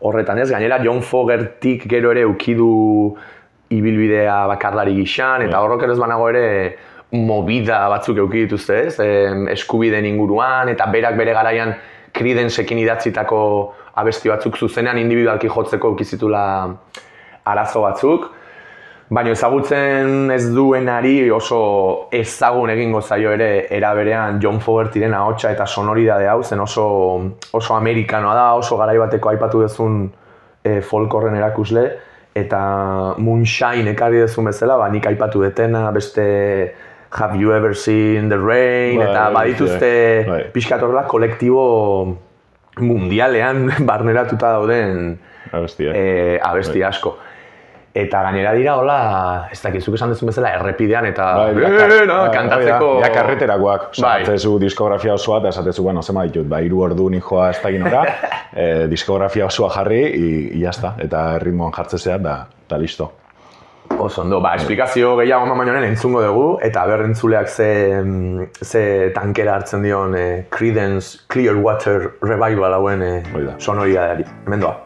horretan 0.00 0.38
ez, 0.42 0.50
gainera 0.50 0.80
John 0.82 1.02
Fogertik 1.02 1.86
gero 1.88 2.10
ere 2.10 2.26
ukidu 2.26 3.16
ibilbidea 3.70 4.46
bakarlari 4.50 4.94
gixan, 4.98 5.46
eta 5.46 5.62
horrok 5.62 5.86
ere 5.86 5.94
ez 5.94 5.98
banago 5.98 6.28
ere 6.30 6.46
movida 7.12 7.86
batzuk 7.88 8.18
euki 8.18 8.44
dituzte 8.46 8.80
ez, 8.88 8.98
em, 9.00 9.46
eskubideen 9.54 10.06
inguruan, 10.06 10.68
eta 10.74 10.86
berak 10.90 11.16
bere 11.16 11.32
garaian 11.32 11.76
Creedenceekin 12.16 12.78
idatzitako 12.80 13.38
abesti 14.00 14.30
batzuk 14.32 14.56
zuzenean 14.56 14.98
individualki 14.98 15.50
jotzeko 15.52 15.90
ukizitula 15.92 16.42
arazo 17.44 17.82
batzuk, 17.84 18.30
Baina 19.08 19.30
ezagutzen 19.30 20.32
ez 20.34 20.48
duenari 20.50 21.30
oso 21.30 21.58
ezagun 22.10 22.72
egingo 22.72 23.00
zaio 23.00 23.30
ere 23.36 23.68
era 23.70 23.92
berean 23.94 24.40
John 24.42 24.58
Fogertyren 24.58 25.14
ahotsa 25.14 25.52
eta 25.54 25.66
sonoridade 25.66 26.26
hau 26.26 26.42
zen 26.42 26.58
oso, 26.60 26.86
oso 27.54 27.76
amerikanoa 27.76 28.34
da, 28.34 28.46
oso 28.58 28.76
garai 28.80 28.96
bateko 28.98 29.30
aipatu 29.30 29.62
duzun 29.62 30.00
e, 30.64 30.80
folk 30.82 31.14
horren 31.14 31.38
erakusle 31.38 31.84
eta 32.36 32.58
Moonshine 33.22 33.94
ekarri 33.94 34.24
duzun 34.24 34.50
bezala, 34.50 34.74
ba, 34.76 34.90
nik 34.92 35.06
aipatu 35.06 35.40
detena, 35.46 35.86
beste 35.94 36.26
Have 37.16 37.38
You 37.38 37.54
Ever 37.54 37.76
Seen 37.78 38.28
the 38.28 38.36
Rain, 38.36 38.98
Bai, 38.98 39.06
eta 39.06 39.22
bai, 39.30 39.32
badituzte 39.38 39.92
bai. 40.26 40.42
pixkat 40.52 40.82
horrela 40.82 41.06
kolektibo 41.08 41.62
mundialean 42.82 43.70
barneratuta 43.88 44.50
dauden 44.58 45.14
Abestia. 45.52 45.94
e, 45.94 46.40
abesti 46.42 46.82
asko. 46.82 47.14
Eta 47.96 48.20
gainera 48.26 48.52
dira, 48.52 48.74
hola, 48.76 49.48
ez 49.52 49.56
dakizuk 49.62 49.94
esan 49.96 50.10
duzun 50.12 50.28
bezala, 50.28 50.50
errepidean 50.58 51.06
eta 51.08 51.30
Bai, 51.38 51.52
eh, 51.64 52.02
no, 52.04 52.18
bai, 52.26 52.32
kantatzeko... 52.34 52.90
bai, 52.98 53.06
Ja, 53.06 53.12
karreterakoak. 53.14 53.86
Osa, 53.94 54.10
Bai. 54.10 54.58
diskografia 54.60 55.14
osoa 55.14 55.38
eta 55.40 55.54
esatezu, 55.54 55.82
bueno, 55.86 56.02
zema 56.02 56.26
ditut, 56.28 56.44
ba, 56.50 56.60
iru 56.60 56.82
ordu 56.84 57.08
nijoa 57.08 57.50
ez 57.54 57.78
nora, 57.80 58.04
eh, 58.52 58.86
diskografia 58.92 59.46
osoa 59.46 59.70
jarri, 59.70 60.02
i, 60.12 60.60
jazta, 60.60 60.94
eta 60.98 61.38
ritmoan 61.38 61.72
jartzezea, 61.72 62.18
da, 62.18 62.42
da 62.68 62.76
listo. 62.76 63.12
Oso 63.98 64.20
ondo, 64.22 64.40
ba, 64.42 64.54
esplikazio 64.56 65.14
gehiago 65.16 65.46
eman 65.46 65.58
baino 65.62 65.80
entzungo 65.86 66.20
dugu, 66.20 66.46
eta 66.60 66.84
berrentzuleak 66.86 67.48
ze, 67.48 67.68
ze 68.62 69.10
tankera 69.14 69.54
hartzen 69.54 69.82
dion 69.82 70.14
eh, 70.18 70.46
Creedence 70.50 71.24
Clearwater 71.28 72.10
Revival 72.20 72.74
hauen 72.74 73.02
eh, 73.02 73.22
Hori 73.32 73.46
da. 73.46 73.54
sonoridadeari. 73.58 74.26
Hemen 74.46 74.60
doa. 74.60 74.85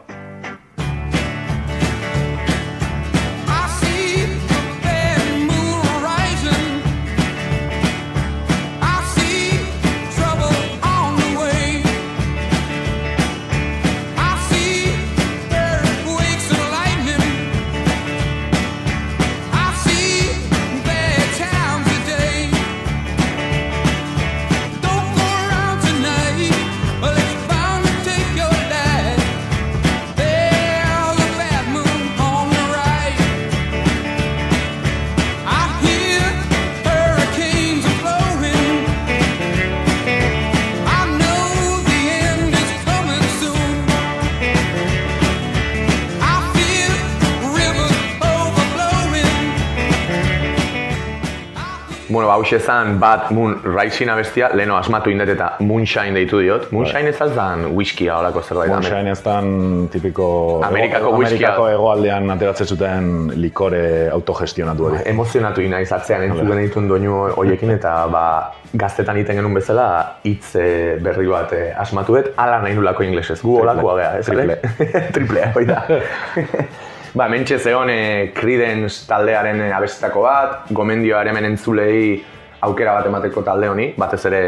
Bueno, 52.41 52.49
ba, 52.49 52.57
hauxe 52.57 52.59
zan 52.59 52.99
Bad 52.99 53.31
Moon 53.31 53.55
Rising 53.63 54.09
abestia, 54.09 54.49
leheno 54.55 54.77
asmatu 54.77 55.09
indet 55.11 55.29
eta 55.29 55.51
Moonshine 55.59 56.13
deitu 56.15 56.39
diot. 56.41 56.71
Moonshine 56.71 57.09
ez 57.09 57.17
zan 57.35 57.65
whiskia 57.75 58.17
holako 58.17 58.41
zerbait. 58.41 58.69
Moonshine 58.69 59.11
ez 59.11 59.21
dan 59.23 59.87
tipiko... 59.91 60.61
Amerikako 60.65 61.07
ego- 61.09 61.17
whiskia. 61.17 61.37
Amerikako 61.37 61.67
egoaldean 61.69 62.29
ateratzen 62.31 62.67
zuten 62.67 63.31
likore 63.35 64.09
autogestionatu 64.11 64.85
hori. 64.85 64.97
emozionatu 65.05 65.61
ina 65.61 65.79
izatzean 65.81 66.23
entzuten 66.23 66.61
dituen 66.61 66.87
doinu 66.89 67.19
hoiekin 67.37 67.71
eta 67.77 68.07
ba, 68.11 68.53
gaztetan 68.73 69.17
iten 69.17 69.35
genuen 69.35 69.53
bezala 69.53 69.87
hitz 70.23 70.55
eh, 70.55 70.97
berri 71.03 71.27
bat 71.27 71.53
eh, 71.53 71.73
asmatu 71.77 72.15
dut, 72.15 72.31
ala 72.37 72.61
nahi 72.61 72.73
nulako 72.75 73.03
inglesez, 73.03 73.41
gu 73.43 73.59
olakoa 73.61 73.97
gea, 73.99 74.11
ez 74.19 74.25
Triple. 74.25 74.57
Triple. 74.77 75.05
Triplea, 75.13 75.51
hoi 75.55 75.65
da. 75.65 75.83
ba, 77.13 77.27
mentxe 77.27 77.59
zeon 77.59 77.89
eh, 77.89 78.31
Creedence 78.35 79.05
taldearen 79.07 79.61
eh, 79.67 79.71
abestako 79.75 80.25
bat, 80.25 80.69
gomendioa 80.71 81.21
ere 81.21 81.33
hemen 81.33 81.49
entzulei 81.51 82.21
aukera 82.67 82.93
bat 82.99 83.09
emateko 83.09 83.43
talde 83.43 83.69
honi, 83.71 83.87
batez 83.97 84.21
ere 84.29 84.43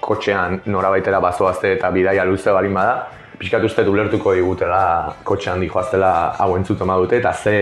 kotxean 0.00 0.60
norabaitera 0.72 1.20
bazoazte 1.20 1.74
eta 1.76 1.90
bidaia 1.92 2.24
luze 2.28 2.52
barin 2.54 2.76
bada, 2.76 3.08
pixkat 3.40 3.64
uste 3.64 3.86
ulertuko 3.88 4.34
digutela 4.36 5.16
kotxean 5.24 5.60
dijoaztela 5.64 6.12
hau 6.38 6.54
entzuten 6.58 6.88
badute 6.88 7.18
eta 7.20 7.32
ze, 7.32 7.56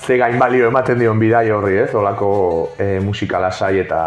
ze 0.00 0.18
gain 0.18 0.38
balio 0.40 0.68
ematen 0.68 0.98
dion 0.98 1.20
bidai 1.20 1.50
horri, 1.52 1.76
ez? 1.84 1.92
Olako 1.94 2.30
e, 2.78 2.98
musika 3.04 3.40
lasai 3.40 3.78
eta 3.84 4.00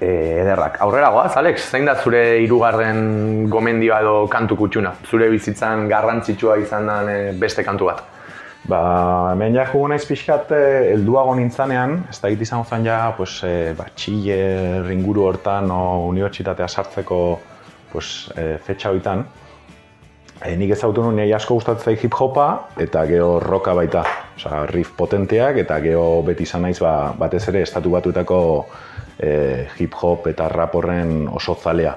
e, 0.00 0.10
ederrak. 0.42 0.78
Aurrera 0.84 1.10
goaz, 1.14 1.36
Alex, 1.36 1.70
zein 1.70 1.88
da 1.88 1.96
zure 1.96 2.22
hirugarren 2.42 3.48
gomendioa 3.50 4.00
edo 4.04 4.14
kantu 4.30 4.56
kutsuna? 4.56 4.94
Zure 5.08 5.28
bizitzan 5.32 5.88
garrantzitsua 5.90 6.58
izan 6.62 6.88
den 6.90 7.12
e, 7.14 7.18
beste 7.38 7.66
kantu 7.66 7.90
bat? 7.90 8.06
Ba, 8.68 8.78
hemen 9.32 9.54
ja 9.56 9.64
jugu 9.64 9.86
naiz 9.88 10.02
pixkat 10.04 10.50
eh, 10.52 10.90
helduago 10.92 11.32
nintzanean, 11.38 12.02
ez 12.10 12.18
da 12.20 12.28
izan 12.28 12.66
zen 12.68 12.84
ja, 12.84 12.98
pues, 13.16 13.38
eh, 13.46 13.72
batxiller 13.78 14.90
inguru 14.92 15.24
hortan 15.24 15.70
o 15.72 16.08
unibertsitatea 16.08 16.68
sartzeko 16.68 17.20
pues, 17.92 18.28
eh, 18.36 18.58
fetxa 18.60 18.90
hoitan. 18.90 19.24
E, 20.44 20.52
nik 20.56 20.74
ezagutu 20.76 21.02
nuen 21.02 21.16
nahi 21.16 21.32
asko 21.32 21.56
gustatzen 21.56 21.96
hip 21.96 22.14
hopa 22.14 22.68
eta 22.76 23.06
geho 23.08 23.38
rocka 23.40 23.72
baita. 23.74 24.04
Osea, 24.36 24.66
riff 24.70 24.92
potenteak 24.98 25.56
eta 25.64 25.80
geho 25.82 26.22
beti 26.22 26.44
izan 26.44 26.62
naiz 26.62 26.78
ba, 26.78 27.14
batez 27.18 27.48
ere 27.48 27.64
estatu 27.64 27.90
batuetako 27.90 28.38
e, 29.18 29.66
hip-hop 29.78 30.26
eta 30.30 30.48
rap 30.48 30.74
horren 30.74 31.28
oso 31.28 31.54
zalea. 31.54 31.96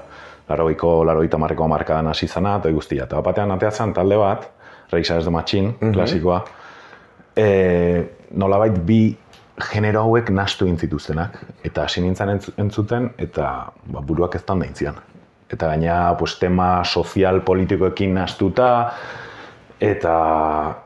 Laroiko, 0.50 1.04
laroita 1.06 1.38
marreko 1.38 1.68
markadan 1.68 2.08
hasi 2.12 2.28
zana, 2.28 2.58
eta 2.60 2.72
guztia. 2.76 3.06
Eta 3.06 3.22
batean 3.22 3.52
ateatzen 3.52 3.94
talde 3.94 4.18
bat, 4.20 4.50
Reisa 4.92 5.18
ez 5.18 5.26
de 5.26 5.32
Machine, 5.32 5.74
klasikoa, 5.94 6.42
e, 7.36 8.04
nolabait 8.36 8.76
bi 8.86 9.16
genero 9.72 10.02
hauek 10.02 10.30
nastu 10.34 10.66
egin 10.66 10.78
zituztenak. 10.78 11.38
Eta 11.64 11.86
hasi 11.86 12.02
nintzen 12.02 12.34
entz- 12.36 12.54
entzuten, 12.60 13.12
eta 13.18 13.72
ba, 13.86 14.02
buruak 14.02 14.36
ez 14.36 14.44
da 14.46 14.58
intzian. 14.66 15.00
Eta 15.52 15.68
gaina 15.68 16.16
pues, 16.18 16.38
tema 16.40 16.84
sozial 16.84 17.42
politikoekin 17.42 18.14
nastuta, 18.14 18.94
eta 19.82 20.16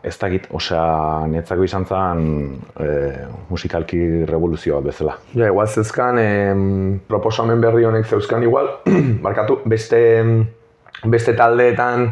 ez 0.08 0.14
dakit, 0.16 0.46
osea, 0.56 1.26
netzako 1.28 1.66
izan 1.68 1.84
zen 1.84 2.22
e, 2.80 2.86
musikalki 3.50 4.00
revoluzio 4.30 4.78
bat 4.80 4.88
bezala. 4.88 5.18
Ja, 5.36 5.50
igual 5.52 5.68
zeuzkan, 5.68 6.20
em, 6.22 6.62
proposamen 7.10 7.60
berri 7.62 7.84
honek 7.84 8.08
zeuzkan 8.08 8.44
igual, 8.48 8.70
barkatu, 9.26 9.60
beste, 9.68 10.00
beste 11.04 11.36
taldeetan 11.36 12.08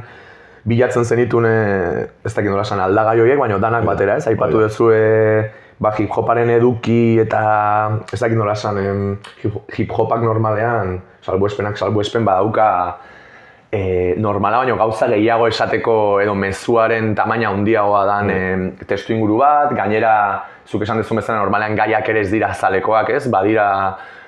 bilatzen 0.68 1.08
zenitun, 1.08 1.48
e, 1.48 1.56
ez 2.26 2.34
dakit 2.36 2.52
nola 2.52 2.68
esan, 2.68 2.84
aldagai 2.84 3.16
horiek, 3.24 3.40
baina 3.40 3.62
danak 3.64 3.88
batera, 3.88 4.18
ez? 4.20 4.28
Aipatu 4.28 4.60
bai. 4.60 4.68
duzu, 4.68 4.92
e, 4.92 5.48
ba, 5.80 5.94
hip-hoparen 5.96 6.52
eduki 6.58 7.18
eta 7.24 7.46
ez 8.12 8.20
dakit 8.20 8.38
nola 8.40 8.60
esan, 8.60 8.84
hip- 9.40 9.72
hip-hopak 9.80 10.20
normalean, 10.24 10.98
salbuespenak 11.24 11.80
salbuespen 11.80 12.28
badauka, 12.28 12.70
e, 13.74 14.14
normala 14.18 14.60
baino 14.62 14.76
gauza 14.78 15.08
gehiago 15.10 15.48
esateko 15.50 15.96
edo 16.22 16.36
mezuaren 16.38 17.14
tamaina 17.18 17.50
handiagoa 17.50 18.04
dan 18.06 18.30
e, 18.30 18.42
testu 18.90 19.16
inguru 19.16 19.40
bat, 19.42 19.74
gainera 19.74 20.14
zuk 20.70 20.86
esan 20.86 21.02
duzu 21.02 21.18
bezala 21.18 21.42
normalean 21.42 21.76
gaiak 21.80 22.10
ere 22.14 22.22
ez 22.22 22.30
dira 22.32 22.54
zalekoak 22.54 23.10
ez, 23.18 23.24
badira 23.34 23.66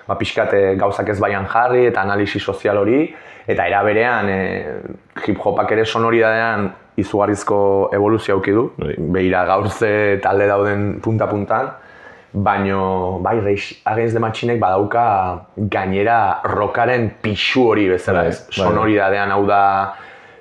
ba, 0.07 0.17
pixkat 0.17 0.53
e, 0.57 0.63
gauzak 0.81 1.13
ez 1.13 1.19
baian 1.21 1.45
jarri 1.51 1.85
eta 1.91 2.01
analisi 2.01 2.41
sozial 2.41 2.81
hori, 2.81 3.03
eta 3.45 3.67
era 3.69 3.83
berean 3.85 4.33
e, 4.33 4.41
hip-hopak 5.27 5.75
ere 5.77 5.85
sonoridadean 5.85 6.71
izugarrizko 6.97 7.59
evoluzio 7.93 8.39
auki 8.39 8.53
du, 8.55 8.69
behira 8.97 9.45
gaur 9.45 9.69
ze 9.69 10.17
talde 10.23 10.47
dauden 10.49 10.87
punta-puntan, 11.03 11.73
baino 12.35 13.19
bai 13.23 13.39
Rage 13.39 13.77
Against 13.85 14.13
the 14.15 14.19
Machinek 14.19 14.59
badauka 14.59 15.05
gainera 15.71 16.41
rockaren 16.43 17.09
pixu 17.23 17.69
hori 17.71 17.87
bezala 17.89 18.25
Bai, 18.25 18.33
ez. 18.33 18.41
bai. 18.43 18.57
Sonoridadean 18.59 19.31
hau 19.31 19.45
da 19.47 19.61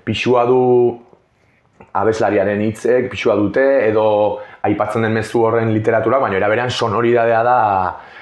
pixua 0.05 0.45
du 0.47 0.61
abeslariaren 1.95 2.61
hitzek, 2.65 3.07
pixua 3.13 3.37
dute 3.39 3.63
edo 3.87 4.41
aipatzen 4.67 5.05
den 5.07 5.13
mezu 5.15 5.45
horren 5.47 5.71
literatura, 5.73 6.19
baina 6.19 6.37
era 6.41 6.49
berean 6.51 6.71
sonoridadea 6.71 7.43
da 7.47 7.59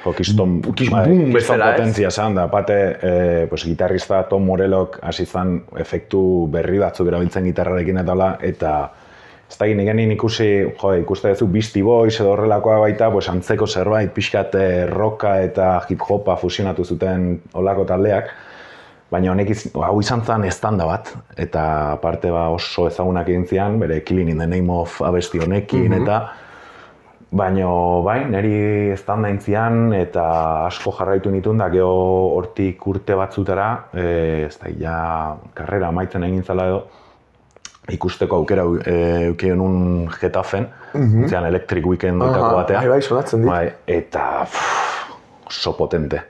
Jo, 0.02 0.11
kiston, 0.19 0.57
bai, 0.91 1.07
bezala, 1.33 1.71
ez? 1.71 1.76
potentzia 1.79 2.11
zan, 2.11 2.35
da, 2.35 2.49
bate, 2.50 2.76
e, 3.00 3.47
pues, 3.47 3.62
gitarrista 3.64 4.25
Tom 4.29 4.43
Morellok 4.45 4.99
hasi 5.07 5.25
zan 5.25 5.61
efektu 5.79 6.49
berri 6.50 6.81
batzuk 6.83 7.07
erabiltzen 7.07 7.45
gitarrarekin 7.47 8.02
eta 8.02 8.12
hola, 8.17 8.33
eta 8.43 8.73
ez 9.52 9.59
da 9.59 9.66
genin 9.68 10.12
ikusi, 10.14 10.49
jo, 10.80 10.92
ikuste 10.97 11.32
duzu 11.35 11.47
Beastie 11.52 11.85
Boys 11.85 12.18
edo 12.21 12.32
horrelakoa 12.32 12.78
baita, 12.80 13.11
pues, 13.12 13.28
antzeko 13.28 13.66
zerbait, 13.66 14.12
pixkat 14.14 14.54
eh, 14.56 14.87
rocka 14.88 15.37
eta 15.44 15.82
hip-hopa 15.88 16.37
fusionatu 16.40 16.85
zuten 16.85 17.42
olako 17.54 17.85
taldeak, 17.85 18.30
baina 19.12 19.32
honek 19.32 19.52
hau 19.75 19.99
izan 20.00 20.25
zen 20.25 20.47
estanda 20.49 20.87
bat, 20.88 21.12
eta 21.37 21.64
aparte 21.99 22.30
ba, 22.32 22.49
oso 22.54 22.87
ezagunak 22.88 23.28
egin 23.28 23.44
zian, 23.47 23.76
bere 23.82 24.00
Killing 24.00 24.30
in 24.32 24.38
the 24.38 24.47
Name 24.47 24.73
of 24.73 25.02
abesti 25.02 25.42
honekin, 25.42 26.00
eta 26.00 26.23
Baino, 27.32 28.02
bai, 28.04 28.26
niri 28.28 28.90
estanda 28.92 29.30
intzian 29.32 29.94
eta 29.97 30.23
asko 30.66 30.92
jarraitu 30.99 31.30
nituen 31.32 31.62
da, 31.62 31.71
geho 31.73 31.94
hortik 32.37 32.85
urte 32.92 33.16
batzutara, 33.16 33.68
e, 33.96 34.05
ez 34.50 34.59
da, 34.61 34.72
ja, 34.77 34.96
karrera 35.57 35.88
amaitzen 35.88 36.27
egin 36.29 36.44
zala 36.44 36.66
edo, 36.68 36.83
ikusteko 37.90 38.37
aukera 38.37 38.64
e, 38.87 38.95
eukion 39.29 39.61
un 39.61 40.09
Getafen, 40.21 40.68
mm 40.95 41.27
-hmm. 41.27 41.47
Electric 41.47 41.87
Weekend 41.87 42.21
duetako 42.21 42.45
Aha, 42.45 42.55
batea. 42.55 42.79
bai, 42.79 42.88
bai, 42.88 43.03
sonatzen 43.03 43.40
dit. 43.40 43.51
Bai, 43.51 43.73
eta 43.87 44.45
pff, 44.45 45.11
oso 45.47 45.77
potente. 45.77 46.23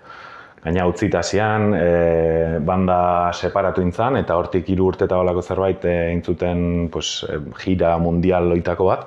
Gaina 0.65 0.87
utzita 0.87 1.23
zian, 1.23 1.75
e, 1.75 2.59
banda 2.61 3.33
separatu 3.33 3.83
intzan, 3.83 4.17
eta 4.17 4.37
hortik 4.37 4.69
hiru 4.69 4.87
urte 4.87 5.05
eta 5.05 5.17
holako 5.19 5.43
zerbait 5.43 5.85
e, 5.85 5.95
egin 6.09 6.23
zuten 6.23 6.88
pues, 6.93 7.27
gira 7.65 7.99
mundial 7.99 8.49
loitako 8.49 8.85
bat. 8.85 9.07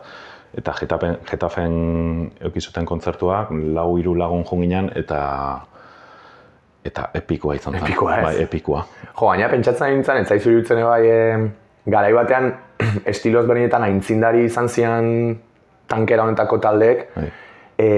Eta 0.56 0.74
Getafen, 0.74 1.18
Getafen 1.32 2.32
euki 2.42 2.62
zuten 2.62 2.86
kontzertua, 2.86 3.48
lau 3.52 3.98
hiru 3.98 4.16
lagun 4.16 4.44
junginan, 4.44 4.92
eta 4.96 5.66
eta 6.84 7.10
epikoa 7.14 7.56
izan 7.56 7.74
zen. 7.74 7.84
Epikoa, 7.84 8.18
ez? 8.18 8.24
Bai, 8.24 8.42
epikoa. 8.44 8.86
Jo, 9.20 9.26
baina 9.26 9.50
pentsatzen 9.50 9.96
nintzen, 9.96 10.18
ez 10.18 10.28
zaizu 10.28 10.50
ere 10.50 10.84
bai, 10.84 11.08
e, 11.08 11.50
garai 11.86 12.14
batean 12.14 12.54
estilo 13.14 13.42
ezberdinetan 13.44 13.84
aintzindari 13.88 14.46
izan 14.50 14.70
zian 14.70 15.10
tankera 15.88 16.24
honetako 16.24 16.60
taldeek. 16.60 17.08
E, 17.78 17.90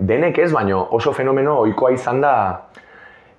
denek 0.00 0.38
ez, 0.42 0.50
baino 0.52 0.82
oso 0.96 1.12
fenomeno 1.14 1.60
ohikoa 1.62 1.92
izan 1.94 2.20
da, 2.20 2.34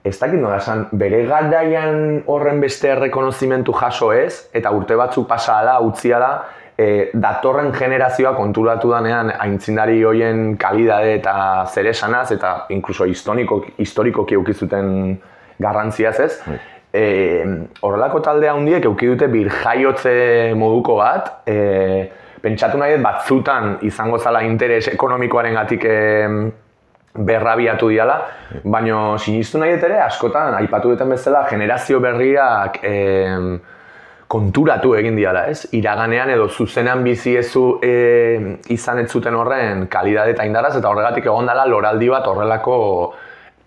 ez 0.03 0.15
dakit 0.17 0.39
nola 0.39 0.57
esan, 0.57 0.87
bere 0.97 1.25
garaian 1.29 2.23
horren 2.31 2.61
beste 2.63 2.89
errekonozimentu 2.95 3.75
jaso 3.77 4.11
ez, 4.15 4.47
eta 4.53 4.71
urte 4.73 4.97
batzuk 4.97 5.27
pasa 5.29 5.59
ala, 5.61 5.77
utzia 5.85 6.19
da, 6.21 6.31
e, 6.77 6.87
datorren 7.13 7.69
generazioa 7.75 8.33
konturatu 8.37 8.89
danean 8.95 9.29
aintzindari 9.37 10.01
hoien 10.03 10.55
kalidade 10.61 11.13
eta 11.19 11.35
zer 11.67 11.91
esanaz, 11.91 12.31
eta 12.33 12.55
inkluso 12.73 13.05
historiko, 13.05 13.61
historikoki 13.77 14.39
eukizuten 14.39 15.19
garrantziaz 15.61 16.19
ez. 16.19 16.33
E, 16.93 17.03
horrelako 17.81 18.19
talde 18.19 18.49
handiek 18.51 18.85
euki 18.85 19.07
dute 19.13 19.29
birjaiotze 19.31 20.53
moduko 20.59 20.97
bat, 20.99 21.37
e, 21.47 22.09
pentsatu 22.41 22.77
nahi 22.81 22.97
batzutan 23.01 23.77
izango 23.87 24.19
zala 24.19 24.41
interes 24.43 24.87
ekonomikoaren 24.91 25.55
gatik 25.55 25.85
berrabiatu 27.13 27.89
diala, 27.91 28.15
baina 28.63 29.17
sinistu 29.19 29.59
nahi 29.59 29.75
ere 29.75 29.99
askotan 30.05 30.55
aipatu 30.61 30.93
duten 30.93 31.09
bezala 31.11 31.43
generazio 31.49 31.99
berriak 31.99 32.79
em, 32.87 33.59
konturatu 34.31 34.93
egin 34.95 35.17
diala, 35.19 35.45
ez? 35.51 35.67
Iraganean 35.75 36.31
edo 36.31 36.47
zuzenan 36.47 37.03
bizi 37.03 37.35
ezu 37.35 37.65
e, 37.83 38.57
izan 38.71 39.03
ez 39.03 39.09
zuten 39.11 39.35
horren 39.35 39.87
kalidade 39.91 40.31
eta 40.37 40.45
indarraz, 40.47 40.77
eta 40.79 40.89
horregatik 40.89 41.27
egon 41.27 41.51
dela 41.51 41.67
loraldi 41.67 42.07
bat 42.09 42.27
horrelako 42.31 42.77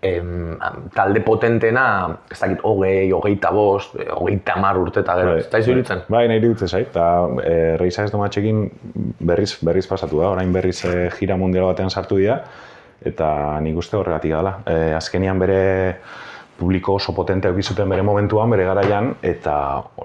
em, 0.05 0.57
talde 0.93 1.21
potentena, 1.25 1.85
ez 2.31 2.37
dakit, 2.39 2.61
hogei, 2.63 3.09
hogeita 3.13 3.51
bost, 3.55 3.95
eh, 3.99 4.07
hogeita 4.13 4.57
mar 4.61 4.77
urte 4.77 5.01
eta 5.01 5.15
gero, 5.19 5.35
ez 5.39 5.47
da 5.49 5.61
iruditzen? 5.63 6.05
Bai, 6.11 6.25
nahi 6.29 6.41
iruditzen 6.41 6.69
zait, 6.69 6.91
eta 6.91 7.07
e, 7.41 7.55
Reisa 7.81 8.05
ez 8.05 8.13
domatxekin 8.13 8.63
berriz, 9.25 9.55
berriz 9.65 9.85
pasatu 9.89 10.21
da, 10.21 10.29
orain 10.35 10.53
berriz 10.53 10.77
e, 10.85 11.09
gira 11.17 11.37
mundial 11.41 11.69
batean 11.71 11.89
sartu 11.89 12.19
dira, 12.21 12.41
eta 13.05 13.27
nik 13.65 13.77
uste 13.81 13.97
horregatik 13.97 14.33
dela. 14.35 14.59
E, 14.65 14.93
azkenian 14.97 15.41
bere 15.41 15.61
publiko 16.59 16.95
oso 16.99 17.13
potente 17.13 17.51
zuten 17.61 17.89
bere 17.89 18.03
momentuan, 18.03 18.49
bere 18.49 18.65
garaian, 18.65 19.15
eta 19.21 19.55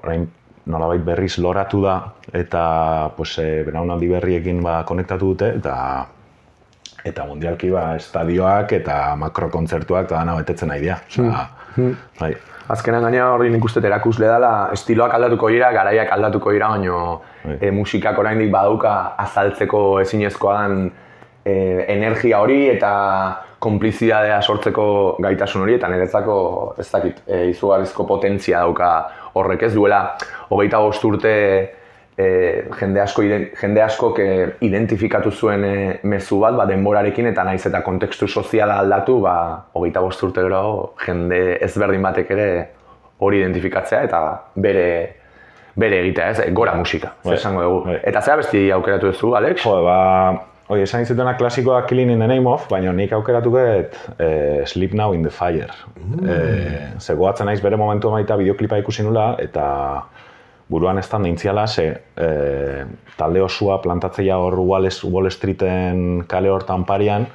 orain 0.00 0.28
nolabait 0.66 1.04
berriz 1.04 1.38
loratu 1.38 1.82
da, 1.82 1.98
eta 2.32 3.10
pues, 3.16 3.36
e, 3.38 3.62
belaunaldi 3.66 4.08
berriekin 4.08 4.62
ba, 4.62 4.82
konektatu 4.84 5.34
dute, 5.34 5.52
eta 5.60 5.76
eta 7.04 7.24
mundialki 7.26 7.70
ba, 7.72 7.94
estadioak 7.96 8.72
eta 8.80 9.00
makrokontzertuak 9.20 10.08
eta 10.08 10.20
dana 10.20 10.36
betetzen 10.40 10.70
nahi 10.72 10.84
dira. 10.84 11.00
Osea, 11.08 11.44
bai. 12.20 12.34
Azkenan 12.70 13.02
gaina 13.02 13.32
hori 13.34 13.50
nik 13.50 13.64
uste 13.66 13.82
erakusle 13.82 14.28
dela, 14.30 14.70
estiloak 14.76 15.14
aldatuko 15.16 15.48
dira, 15.50 15.72
garaiak 15.74 16.12
aldatuko 16.14 16.52
dira, 16.54 16.68
baina 16.70 16.98
Bai. 17.42 17.56
e, 17.60 17.70
musikak 17.74 18.18
oraindik 18.18 18.50
badauka 18.52 19.16
azaltzeko 19.18 20.00
ezinezkoa 20.02 20.56
den 20.68 20.90
e, 21.44 21.54
energia 21.96 22.38
hori 22.38 22.68
eta 22.70 22.92
konplizidadea 23.60 24.38
sortzeko 24.42 24.84
gaitasun 25.20 25.64
hori, 25.64 25.74
eta 25.80 25.88
niretzako 25.88 26.36
ez 26.78 26.86
dakit, 26.92 27.24
e, 27.26 27.42
izugarrizko 27.50 28.06
potentzia 28.06 28.62
dauka 28.62 28.92
horrek 29.34 29.66
ez 29.66 29.74
duela, 29.74 30.04
hogeita 30.50 30.78
bost 30.84 31.04
urte 31.04 31.34
e, 32.20 32.64
jende 32.80 33.00
asko 33.02 33.24
jende 33.24 33.82
askok 33.84 34.18
e, 34.22 34.30
identifikatu 34.66 35.30
zuen 35.30 35.64
e, 35.64 35.76
mezu 36.10 36.40
bat, 36.42 36.56
ba, 36.58 36.66
denborarekin 36.68 37.30
eta 37.30 37.44
naiz 37.46 37.62
eta 37.70 37.82
kontekstu 37.86 38.28
soziala 38.28 38.80
aldatu, 38.82 39.20
ba, 39.24 39.36
hogeita 39.78 40.02
bost 40.04 40.22
urte 40.26 40.44
gero 40.46 40.92
jende 41.06 41.40
ezberdin 41.68 42.04
batek 42.08 42.34
ere 42.36 42.50
hori 43.20 43.40
identifikatzea 43.42 44.04
eta 44.08 44.20
bere 44.56 44.86
bere 45.80 46.00
egitea, 46.02 46.30
ez? 46.30 46.52
Gora 46.52 46.74
musika, 46.76 47.14
Bai, 47.24 47.36
esango 47.38 47.62
dugu. 47.64 47.82
bai. 47.86 47.98
Eta 48.10 48.20
zera 48.20 48.40
besti 48.40 48.66
aukeratu 48.74 49.12
duzu, 49.12 49.34
Alex? 49.38 49.62
Jo, 49.64 49.76
ba, 49.86 49.98
Hoi, 50.70 50.84
esan 50.84 51.02
izutena 51.02 51.32
klasikoa 51.34 51.80
Killing 51.82 52.12
in 52.12 52.20
the 52.22 52.26
Name 52.30 52.46
of, 52.46 52.68
baina 52.70 52.92
nik 52.94 53.10
aukeratu 53.16 53.50
get 53.56 53.96
eh, 54.22 54.62
Sleep 54.70 54.92
Now 54.94 55.14
in 55.16 55.24
the 55.26 55.30
Fire. 55.34 55.66
Mm. 55.98 57.00
Ze 57.02 57.16
goatzen 57.18 57.50
naiz 57.50 57.58
bere 57.64 57.78
momentu 57.80 58.12
baita 58.12 58.36
bideoklipa 58.38 58.78
ikusi 58.78 59.02
nula, 59.02 59.32
eta 59.42 59.64
buruan 60.70 60.98
ez 60.98 61.08
da 61.10 61.18
nintziala, 61.18 61.66
ze 61.66 61.86
eh, 62.16 62.84
talde 63.18 63.42
osua 63.42 63.80
plantatzeia 63.82 64.38
hor 64.38 64.58
Wall, 64.58 64.88
Wall 65.10 65.30
Streeten 65.30 66.24
kale 66.30 66.50
hortan 66.50 66.84
parian, 66.86 67.26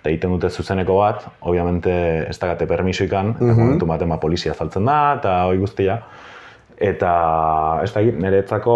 eta 0.00 0.12
egiten 0.12 0.34
dute 0.36 0.50
zuzeneko 0.50 0.98
bat, 1.00 1.24
obviamente 1.48 1.94
ez 2.28 2.36
dagate 2.38 2.68
permisoikan, 2.68 3.32
eta 3.38 3.56
momentu 3.56 3.88
baten 3.88 4.12
ba, 4.12 4.20
polizia 4.20 4.52
saltzen 4.54 4.84
da, 4.84 4.98
eta 5.18 5.38
hoi 5.48 5.56
guztia. 5.62 5.98
Eta 6.74 7.10
ez 7.84 7.92
da 7.94 8.02
niretzako 8.02 8.74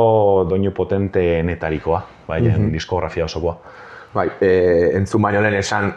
doinu 0.49 0.73
potente 0.73 1.42
netarikoa, 1.44 2.01
bai, 2.29 2.40
diskografia 2.73 3.27
osokoa. 3.27 3.59
Bai, 4.14 4.29
e, 4.40 4.51
entzun 4.97 5.21
baino 5.21 5.42
lehen 5.44 5.59
esan, 5.59 5.90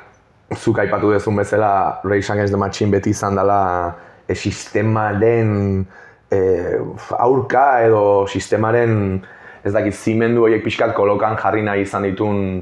zuk 0.57 0.81
aipatu 0.83 1.13
dezun 1.13 1.37
bezala, 1.39 2.01
Rage 2.03 2.33
Against 2.33 2.51
the 2.51 2.59
Machine 2.59 2.91
beti 2.91 3.13
izan 3.15 3.39
dela 3.39 3.61
e, 4.27 4.35
sistemaren 4.35 5.85
e, 6.31 6.39
aurka 7.19 7.65
edo 7.85 8.27
sistemaren 8.27 9.21
ez 9.63 9.73
dakit 9.73 9.93
zimendu 9.93 10.45
horiek 10.47 10.63
pixkat 10.65 10.95
kolokan 10.97 11.37
jarri 11.37 11.61
nahi 11.65 11.85
izan 11.85 12.07
ditun 12.07 12.61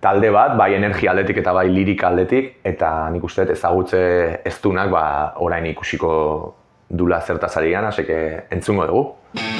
talde 0.00 0.30
bat, 0.30 0.54
bai 0.58 0.74
energia 0.76 1.10
aldetik 1.10 1.40
eta 1.42 1.52
bai 1.56 1.66
lirik 1.72 2.04
aldetik, 2.06 2.52
eta 2.62 3.08
nik 3.10 3.24
uste 3.26 3.48
ezagutze 3.50 4.00
ez 4.46 4.56
dunak, 4.62 4.92
ba, 4.94 5.04
orain 5.42 5.66
ikusiko 5.72 6.12
dula 6.88 7.20
zertaz 7.20 7.56
ari 7.58 7.74
gana, 7.74 7.90
entzungo 8.54 8.86
dugu. 8.86 9.57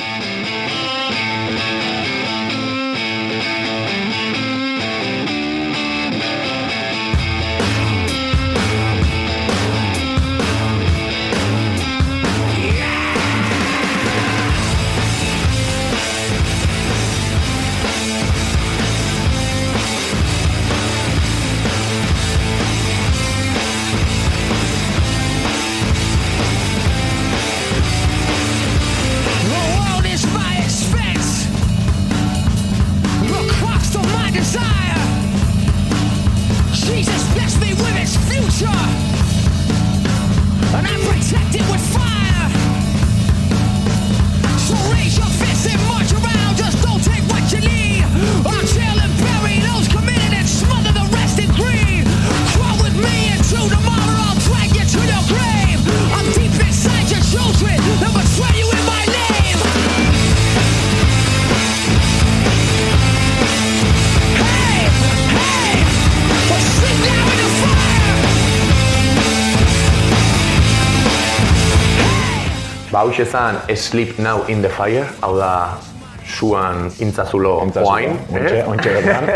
Ba, 72.98 73.04
hau 73.04 73.12
ezan 73.14 73.54
Sleep 73.76 74.18
Now 74.18 74.42
in 74.48 74.60
the 74.60 74.68
Fire, 74.68 75.06
hau 75.22 75.36
da 75.38 75.78
suan 76.26 76.88
intzazulo 76.98 77.52
oain. 77.84 78.16
Ontxe, 78.34 78.64
ontxe 78.66 78.94
gertan. 78.96 79.28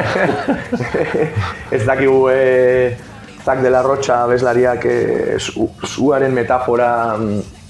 ez 1.77 1.85
dakigu 1.87 2.17
e, 2.33 2.97
Zak 3.45 3.63
de 3.63 3.71
la 3.71 3.85
Rocha 3.87 4.27
bezlariak 4.27 4.83
e, 4.85 4.97
su, 5.39 5.69
suaren 5.87 6.35
metafora 6.35 6.91
mm, 7.15 7.62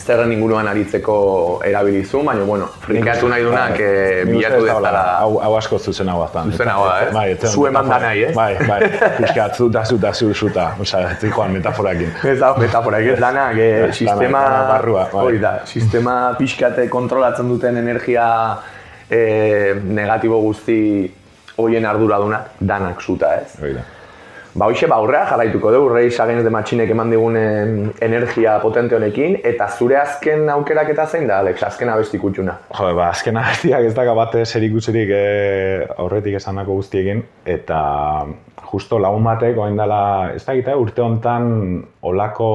zerren 0.00 0.32
inguruan 0.34 0.68
aritzeko 0.68 1.16
erabilizu, 1.64 2.20
baina, 2.26 2.44
bueno, 2.44 2.66
frikatu 2.82 3.30
nahi 3.32 3.44
dunak 3.46 3.78
e, 3.80 3.88
uste 4.22 4.26
bilatu 4.28 4.66
dezala 4.66 5.02
Hau, 5.22 5.38
hau 5.46 5.52
asko 5.56 5.78
zuzenago 5.78 6.20
baztan. 6.24 6.52
Zuzenago 6.52 6.84
da, 6.88 6.96
eh? 7.06 7.08
Bai, 7.14 7.24
etzen 7.32 7.54
Zu 7.54 7.66
eman 7.70 7.88
da 7.88 7.98
nahi, 8.04 8.26
eh? 8.28 8.34
Bai, 8.36 8.50
bai, 8.68 8.78
pixkat, 9.18 9.56
zu, 9.56 9.70
da, 9.72 9.84
zu, 9.88 9.98
da, 10.02 10.12
zu, 10.12 10.32
zuta. 10.34 10.68
Osa, 10.82 11.02
ez 11.14 11.32
joan 11.32 11.56
metaforakin. 11.56 12.12
Ez 12.28 12.38
da, 12.42 12.52
metafora, 12.60 13.00
ez 13.00 13.18
danak, 13.20 13.56
e, 13.56 13.90
sistema, 13.92 14.44
barrua, 14.68 15.08
bai. 15.12 15.24
hori 15.24 15.42
da, 15.42 15.56
sistema 15.64 16.16
pixkate 16.38 16.88
kontrolatzen 16.92 17.48
duten 17.48 17.80
energia 17.80 18.28
e, 19.08 19.74
negatibo 19.80 20.42
guzti 20.44 20.80
hoien 21.56 21.88
arduradunak, 21.88 22.58
danak 22.60 23.00
zuta, 23.00 23.32
ez? 23.40 23.56
Hori 23.62 23.78
da. 23.78 23.92
Ba, 24.56 24.70
hoxe, 24.70 24.86
ba, 24.88 24.96
aurrera 24.96 25.26
jarraituko 25.28 25.68
dugu, 25.68 25.90
Rei 25.92 26.06
Against 26.06 26.44
the 26.46 26.50
Machinek 26.50 26.88
eman 26.88 27.10
digunen 27.12 27.90
energia 28.00 28.54
potente 28.62 28.96
honekin, 28.96 29.34
eta 29.44 29.66
zure 29.68 29.98
azken 30.00 30.48
aukerak 30.48 30.94
eta 30.94 31.04
zein 31.04 31.26
da, 31.28 31.42
Alex, 31.44 31.60
azken 31.66 31.90
abesti 31.92 32.16
kutxuna. 32.16 32.54
Jo, 32.78 32.86
ba, 32.96 33.10
azken 33.10 33.36
abestiak 33.36 33.84
ez 33.84 33.92
daga 33.92 34.14
bate 34.16 34.46
zerikusirik 34.46 35.12
e, 35.12 35.20
aurretik 35.98 36.38
esandako 36.40 36.78
guztiekin, 36.80 37.20
eta 37.44 37.82
justo 38.72 38.96
lagun 38.96 39.28
batek, 39.28 39.60
oain 39.60 39.76
dela, 39.76 40.00
ez 40.32 40.40
da 40.48 40.56
gita, 40.56 40.80
urte 40.80 41.04
hontan 41.04 41.52
olako 42.08 42.50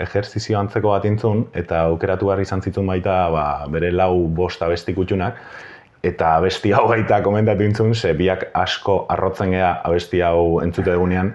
ejerzizio 0.00 0.56
antzeko 0.62 0.96
bat 0.96 1.04
intzun, 1.12 1.44
eta 1.52 1.84
aukeratu 1.92 2.32
behar 2.32 2.40
izan 2.40 2.64
zituen 2.64 2.88
baita 2.88 3.26
ba, 3.36 3.48
bere 3.68 3.92
lau 3.92 4.14
bost 4.32 4.64
abesti 4.64 4.96
kutxunak, 4.96 5.44
eta 6.02 6.36
abesti 6.36 6.72
hau 6.72 6.86
baita 6.88 7.22
komentatu 7.22 7.64
intzun, 7.66 7.94
ze 7.94 8.12
biak 8.14 8.48
asko 8.54 9.06
arrotzen 9.08 9.50
gea 9.50 9.72
abesti 9.84 10.20
hau 10.22 10.60
entzute 10.62 10.92
dugunean, 10.94 11.32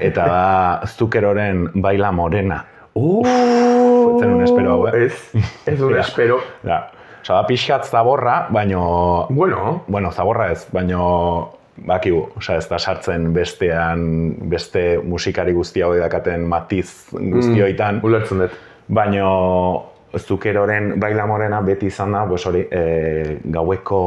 eta 0.00 0.26
da 0.26 0.86
Zukeroren 0.86 1.68
Baila 1.74 2.12
Morena. 2.12 2.64
Uh, 2.94 4.18
zen 4.20 4.34
un 4.34 4.42
espero 4.44 4.74
hau, 4.74 4.86
eh? 4.88 5.06
Ez, 5.06 5.44
ez 5.66 5.80
un 5.80 5.96
espero. 6.04 6.40
Ja. 6.64 6.90
Osa, 7.22 7.36
da 7.38 7.46
pixkat 7.46 7.86
zaborra, 7.86 8.48
baino... 8.50 9.26
Bueno, 9.30 9.84
Bueno, 9.86 10.10
zaborra 10.10 10.50
ez, 10.52 10.66
baino 10.72 11.52
bakigu, 11.86 12.26
osea, 12.36 12.58
ez 12.58 12.66
da 12.68 12.78
sartzen 12.78 13.30
bestean, 13.32 14.02
beste 14.50 14.98
musikari 15.04 15.54
guzti 15.56 15.82
hau 15.82 15.94
dakaten 15.96 16.44
matiz 16.48 16.88
guztioitan, 17.12 18.00
ulertzen 18.02 18.42
dut. 18.44 18.58
baino 18.88 19.91
Zukeroren 20.18 20.98
Baila 21.00 21.26
Morena 21.26 21.60
beti 21.64 21.88
izan 21.88 22.12
da, 22.12 22.26
pues 22.28 22.44
hori, 22.46 22.66
e, 22.70 23.38
gaueko 23.44 24.00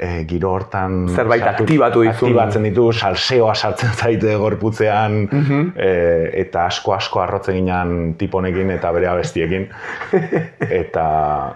e, 0.00 0.24
giro 0.28 0.52
hortan... 0.56 1.06
Zerbait 1.08 1.42
sartu- 1.44 1.64
aktibatu 1.66 2.04
dizun. 2.04 2.28
Aktibatzen 2.30 2.68
ditu, 2.68 2.90
salseoa 2.92 3.54
sartzen 3.54 3.96
zaite 4.00 4.36
gorputzean, 4.40 5.22
e, 5.76 5.90
eta 6.44 6.66
asko-asko 6.70 7.24
arrotzen 7.24 7.60
ginen 7.60 8.14
tiponekin 8.20 8.70
eta 8.76 8.92
bere 8.96 9.10
abestiekin. 9.12 9.68
eta 10.82 11.08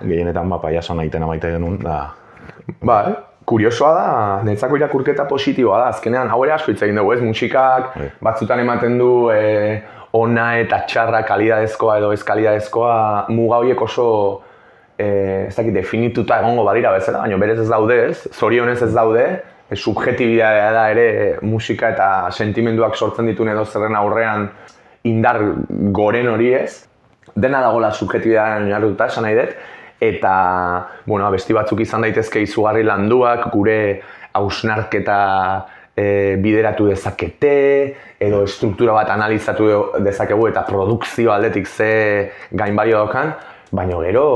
gehienetan 0.03 0.51
ba, 0.53 0.61
paiaso 0.65 0.97
nahitena 0.97 1.31
maite 1.31 1.53
genuen, 1.55 1.81
da... 1.85 2.01
Ba, 2.85 2.99
eh? 3.11 3.15
kuriosoa 3.45 3.91
da, 3.93 4.05
netzako 4.47 4.79
irakurketa 4.79 5.27
positiboa 5.29 5.83
da, 5.83 5.89
azkenean 5.93 6.31
hau 6.33 6.41
ere 6.47 6.55
asko 6.57 6.73
hitz 6.73 6.81
egin 6.87 6.97
dugu, 7.01 7.13
ez? 7.13 7.21
Musikak 7.25 7.91
Bai. 7.97 8.07
batzutan 8.25 8.63
ematen 8.63 8.97
du 9.01 9.11
e, 9.35 9.83
ona 10.15 10.49
eta 10.63 10.85
txarra 10.89 11.25
kalidadezkoa 11.27 11.99
edo 11.99 12.13
ez 12.15 12.23
kalidadezkoa 12.27 13.27
muga 13.35 13.59
horiek 13.63 13.81
oso 13.83 14.07
e, 14.99 15.07
ez 15.49 15.55
dakit, 15.57 15.75
definituta 15.75 16.39
egongo 16.43 16.65
badira 16.67 16.93
bezala, 16.95 17.25
baina 17.25 17.39
berez 17.41 17.59
ez 17.65 17.69
daude, 17.69 17.99
ez? 18.11 18.29
Zorionez 18.33 18.81
ez 18.87 18.93
daude, 18.95 19.25
e, 19.69 19.77
subjetibidadea 19.77 20.71
da 20.77 20.87
ere 20.93 21.07
musika 21.43 21.91
eta 21.97 22.09
sentimenduak 22.31 22.95
sortzen 22.95 23.27
dituen 23.31 23.51
edo 23.57 23.67
zerren 23.67 23.99
aurrean 23.99 24.49
indar 25.11 25.41
goren 25.97 26.31
hori 26.31 26.53
ez. 26.55 26.85
Dena 27.35 27.61
dagoela 27.65 27.91
subjetibidadean 27.91 28.69
oinarrituta 28.69 29.09
esan 29.11 29.27
nahi 29.27 29.39
dut, 29.41 29.57
eta, 30.05 30.35
bueno, 31.07 31.27
abesti 31.27 31.57
batzuk 31.57 31.81
izan 31.83 32.05
daitezke 32.07 32.43
izugarri 32.45 32.85
landuak, 32.87 33.49
gure 33.53 33.79
hausnarketa 34.35 35.19
e, 35.97 36.37
bideratu 36.43 36.87
dezakete, 36.91 37.97
edo 38.21 38.43
estruktura 38.45 38.93
bat 38.93 39.11
analizatu 39.11 39.69
dezakegu 40.05 40.49
eta 40.49 40.65
produkzio 40.67 41.33
aldetik 41.33 41.67
ze 41.67 42.31
gainbalio 42.51 42.99
daukan, 43.05 43.35
baina 43.75 43.99
gero 44.03 44.27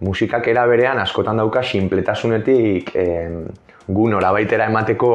musikak 0.00 0.46
era 0.48 0.66
berean 0.66 0.98
askotan 0.98 1.36
dauka 1.36 1.62
sinpletasunetik 1.62 2.94
em, 2.94 3.42
gu 3.88 4.08
norabaitera 4.12 4.66
emateko 4.68 5.10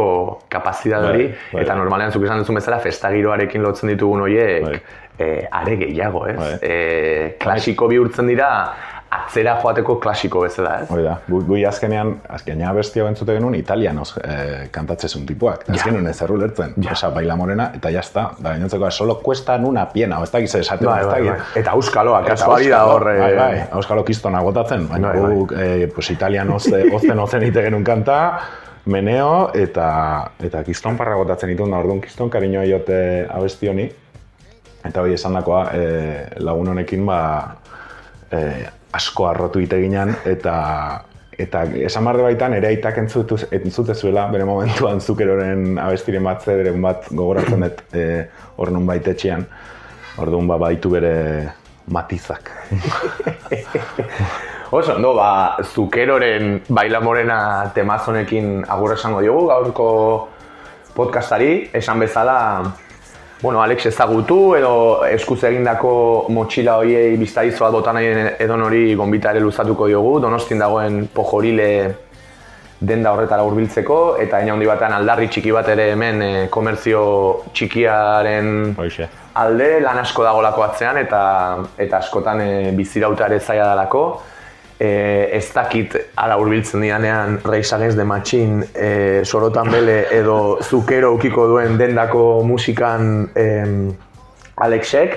kapazitate 0.49 1.05
hori, 1.09 1.27
Bai, 1.29 1.37
bai. 1.53 1.61
eta 1.63 1.75
normalean 1.77 2.11
zuk 2.11 2.23
esan 2.25 2.41
duzun 2.41 2.57
bezala 2.57 2.79
festa 2.81 3.11
giroarekin 3.13 3.61
lotzen 3.61 3.91
ditugun 3.93 4.21
horiek 4.25 4.81
eh, 5.19 5.45
are 5.51 5.75
gehiago, 5.77 6.25
ez? 6.27 6.37
Eh, 6.61 7.35
klasiko 7.39 7.87
bihurtzen 7.87 8.27
dira 8.27 8.49
atzera 9.13 9.55
joateko 9.61 9.95
klasiko 10.03 10.41
bezala, 10.43 10.79
ez? 10.83 10.87
Hori 10.91 11.03
da, 11.05 11.17
gu, 11.27 11.41
azkenean, 11.67 12.15
azkenean 12.29 12.75
besti 12.75 13.01
hau 13.01 13.07
entzute 13.09 13.35
genuen 13.37 13.55
italianoz 13.55 14.09
eh, 14.23 14.67
kantatzezun 14.71 15.25
tipuak. 15.29 15.63
Ez 15.73 15.81
genuen 15.83 16.07
ez 16.07 16.15
erru 16.25 16.37
lertzen. 16.41 16.73
Osa, 16.91 17.09
baila 17.15 17.35
morena, 17.39 17.69
eta 17.75 17.91
jazta. 17.93 18.29
Da, 18.39 18.51
gainontzeko, 18.55 18.89
solo 18.91 19.19
cuesta 19.21 19.55
en 19.55 19.65
una 19.69 19.85
piena, 19.91 20.19
ez 20.23 20.31
dakiz 20.31 20.55
esaten, 20.55 20.87
Bai, 20.87 20.99
ez 21.01 21.07
bai, 21.07 21.21
dakit. 21.21 21.31
bai. 21.31 21.61
Eta 21.63 21.71
euskaloak, 21.79 22.25
Eta 22.27 22.35
kasuali 22.35 22.69
da 22.69 22.81
auskalo, 22.81 22.95
hor... 22.95 23.07
eh, 23.13 23.19
Bai, 23.21 23.33
bai, 23.37 23.63
auskalo 23.79 24.03
kistona 24.07 24.41
gotatzen, 24.41 24.87
baina 24.89 25.13
Bai, 25.13 25.21
bai. 25.21 25.33
guk, 25.35 25.53
eh, 25.57 25.87
pues, 25.95 26.09
italianoz, 26.11 26.67
eh, 26.73 26.83
ozen 26.93 27.19
ozen 27.19 27.43
ite 27.49 27.63
genuen 27.63 27.83
kanta, 27.83 28.19
meneo 28.85 29.49
eta 29.55 30.31
eta 30.43 30.63
kiston 30.67 30.97
parra 30.99 31.15
botatzen 31.15 31.49
ditun 31.53 31.71
da, 31.71 31.77
orduan 31.79 32.01
kiston 32.03 32.29
kariñoa 32.29 32.65
jote 32.67 32.97
abesti 33.31 33.69
honi. 33.71 33.85
Eta 34.83 34.99
hori 34.99 35.13
esandakoa 35.15 35.61
e, 35.71 35.83
lagun 36.43 36.67
honekin 36.73 37.05
ba, 37.07 37.19
e, 38.27 38.41
asko 38.93 39.27
arrotu 39.27 39.63
ite 39.63 39.79
ginen 39.81 40.13
eta 40.29 40.55
eta 41.33 41.63
esan 41.89 42.05
barde 42.05 42.23
baitan 42.25 42.53
ere 42.53 42.69
aitak 42.69 42.99
entzute 43.01 43.95
zuela 43.95 44.27
bere 44.31 44.45
momentuan 44.45 45.01
zukeroren 45.01 45.79
abestiren 45.81 46.23
bat 46.23 46.45
zederen 46.45 46.81
bat 46.81 47.09
gogoratzen 47.09 47.65
dut 47.65 47.81
e, 47.97 48.03
hor 48.57 48.71
nun 48.71 48.85
baitetxean. 48.85 49.45
Orduan 50.21 50.47
ba, 50.47 50.59
baitu 50.61 50.91
bere 50.93 51.49
matizak. 51.89 52.51
Oso, 54.73 54.95
ondo, 54.95 55.13
ba, 55.17 55.57
zukeroren 55.63 56.61
baila 56.69 57.01
morena 57.01 57.39
temazonekin 57.73 58.61
agur 58.69 58.93
esango 58.93 59.21
diogu 59.25 59.47
gaurko 59.49 59.87
podcastari, 60.93 61.69
esan 61.73 62.01
bezala, 62.01 62.37
bueno, 63.43 63.61
Alex 63.61 63.89
ezagutu 63.89 64.55
edo 64.55 65.03
eskuz 65.03 65.41
egindako 65.43 65.91
motxila 66.31 66.77
hoiei 66.79 67.17
biztaizo 67.19 67.65
bat 67.65 67.73
botan 67.75 67.97
edon 67.99 68.61
hori 68.63 68.95
gonbita 68.95 69.33
ere 69.35 69.41
luzatuko 69.43 69.89
diogu, 69.91 70.13
donostin 70.23 70.63
dagoen 70.63 71.01
pojorile 71.11 71.67
denda 72.79 73.11
horretara 73.11 73.43
hurbiltzeko 73.43 73.97
eta 74.23 74.39
ina 74.43 74.55
handi 74.55 74.69
batean 74.69 74.95
aldarri 74.95 75.27
txiki 75.27 75.51
bat 75.55 75.67
ere 75.75 75.89
hemen 75.91 76.21
e, 76.23 76.31
komertzio 76.51 77.03
txikiaren 77.51 78.49
Hoxe. 78.79 79.09
alde 79.43 79.69
lan 79.83 79.99
asko 79.99 80.23
dagolako 80.23 80.63
atzean 80.63 81.01
eta 81.03 81.23
eta 81.77 81.99
askotan 81.99 82.41
e, 82.43 82.71
bizirauta 82.79 83.27
ere 83.27 83.41
zaila 83.41 83.73
dalako. 83.73 84.05
E, 84.79 85.29
ez 85.37 85.45
dakit 85.53 85.93
ara 86.17 86.35
hurbiltzen 86.41 86.81
dianean 86.81 87.37
Against 87.45 87.95
the 87.95 88.03
Machine 88.03 88.65
e, 88.73 89.21
sorotan 89.23 89.69
bele 89.71 90.07
edo 90.11 90.57
zukero 90.61 91.13
ukiko 91.13 91.47
duen 91.47 91.77
dendako 91.77 92.43
musikan 92.43 93.29
em, 93.35 93.93
Alexek, 94.57 95.15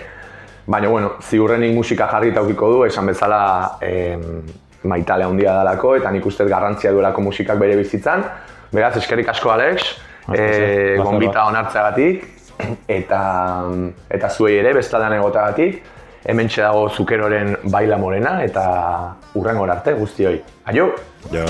baina 0.67 0.89
bueno, 0.89 1.15
ziurrenik 1.23 1.75
musika 1.75 2.07
jarrita 2.07 2.43
ukiko 2.43 2.71
du, 2.71 2.85
esan 2.85 3.07
bezala 3.07 3.79
em, 3.81 4.43
maitale 4.85 5.25
handia 5.25 5.57
dalako 5.59 5.97
eta 5.97 6.13
nik 6.13 6.27
uste 6.27 6.47
garrantzia 6.49 6.93
duelako 6.93 7.25
musikak 7.25 7.59
bere 7.59 7.77
bizitzan. 7.77 8.25
Beraz, 8.73 8.97
eskerrik 9.01 9.29
asko 9.33 9.51
Alex, 9.51 9.93
e, 10.35 10.97
gonbita 11.01 11.47
onartzeagatik 11.51 12.25
eta 12.89 13.21
eta 14.11 14.31
zuei 14.31 14.57
ere 14.61 14.75
bestaldean 14.77 15.19
egotagatik. 15.19 15.83
Hemen 16.27 16.49
dago 16.51 16.89
zukeroren 16.91 17.55
baila 17.71 17.99
morena 18.03 18.41
eta 18.43 18.67
urrengor 19.39 19.71
arte 19.71 19.95
guztioi. 19.95 20.41
Aio! 20.67 20.91
Jo. 21.31 21.47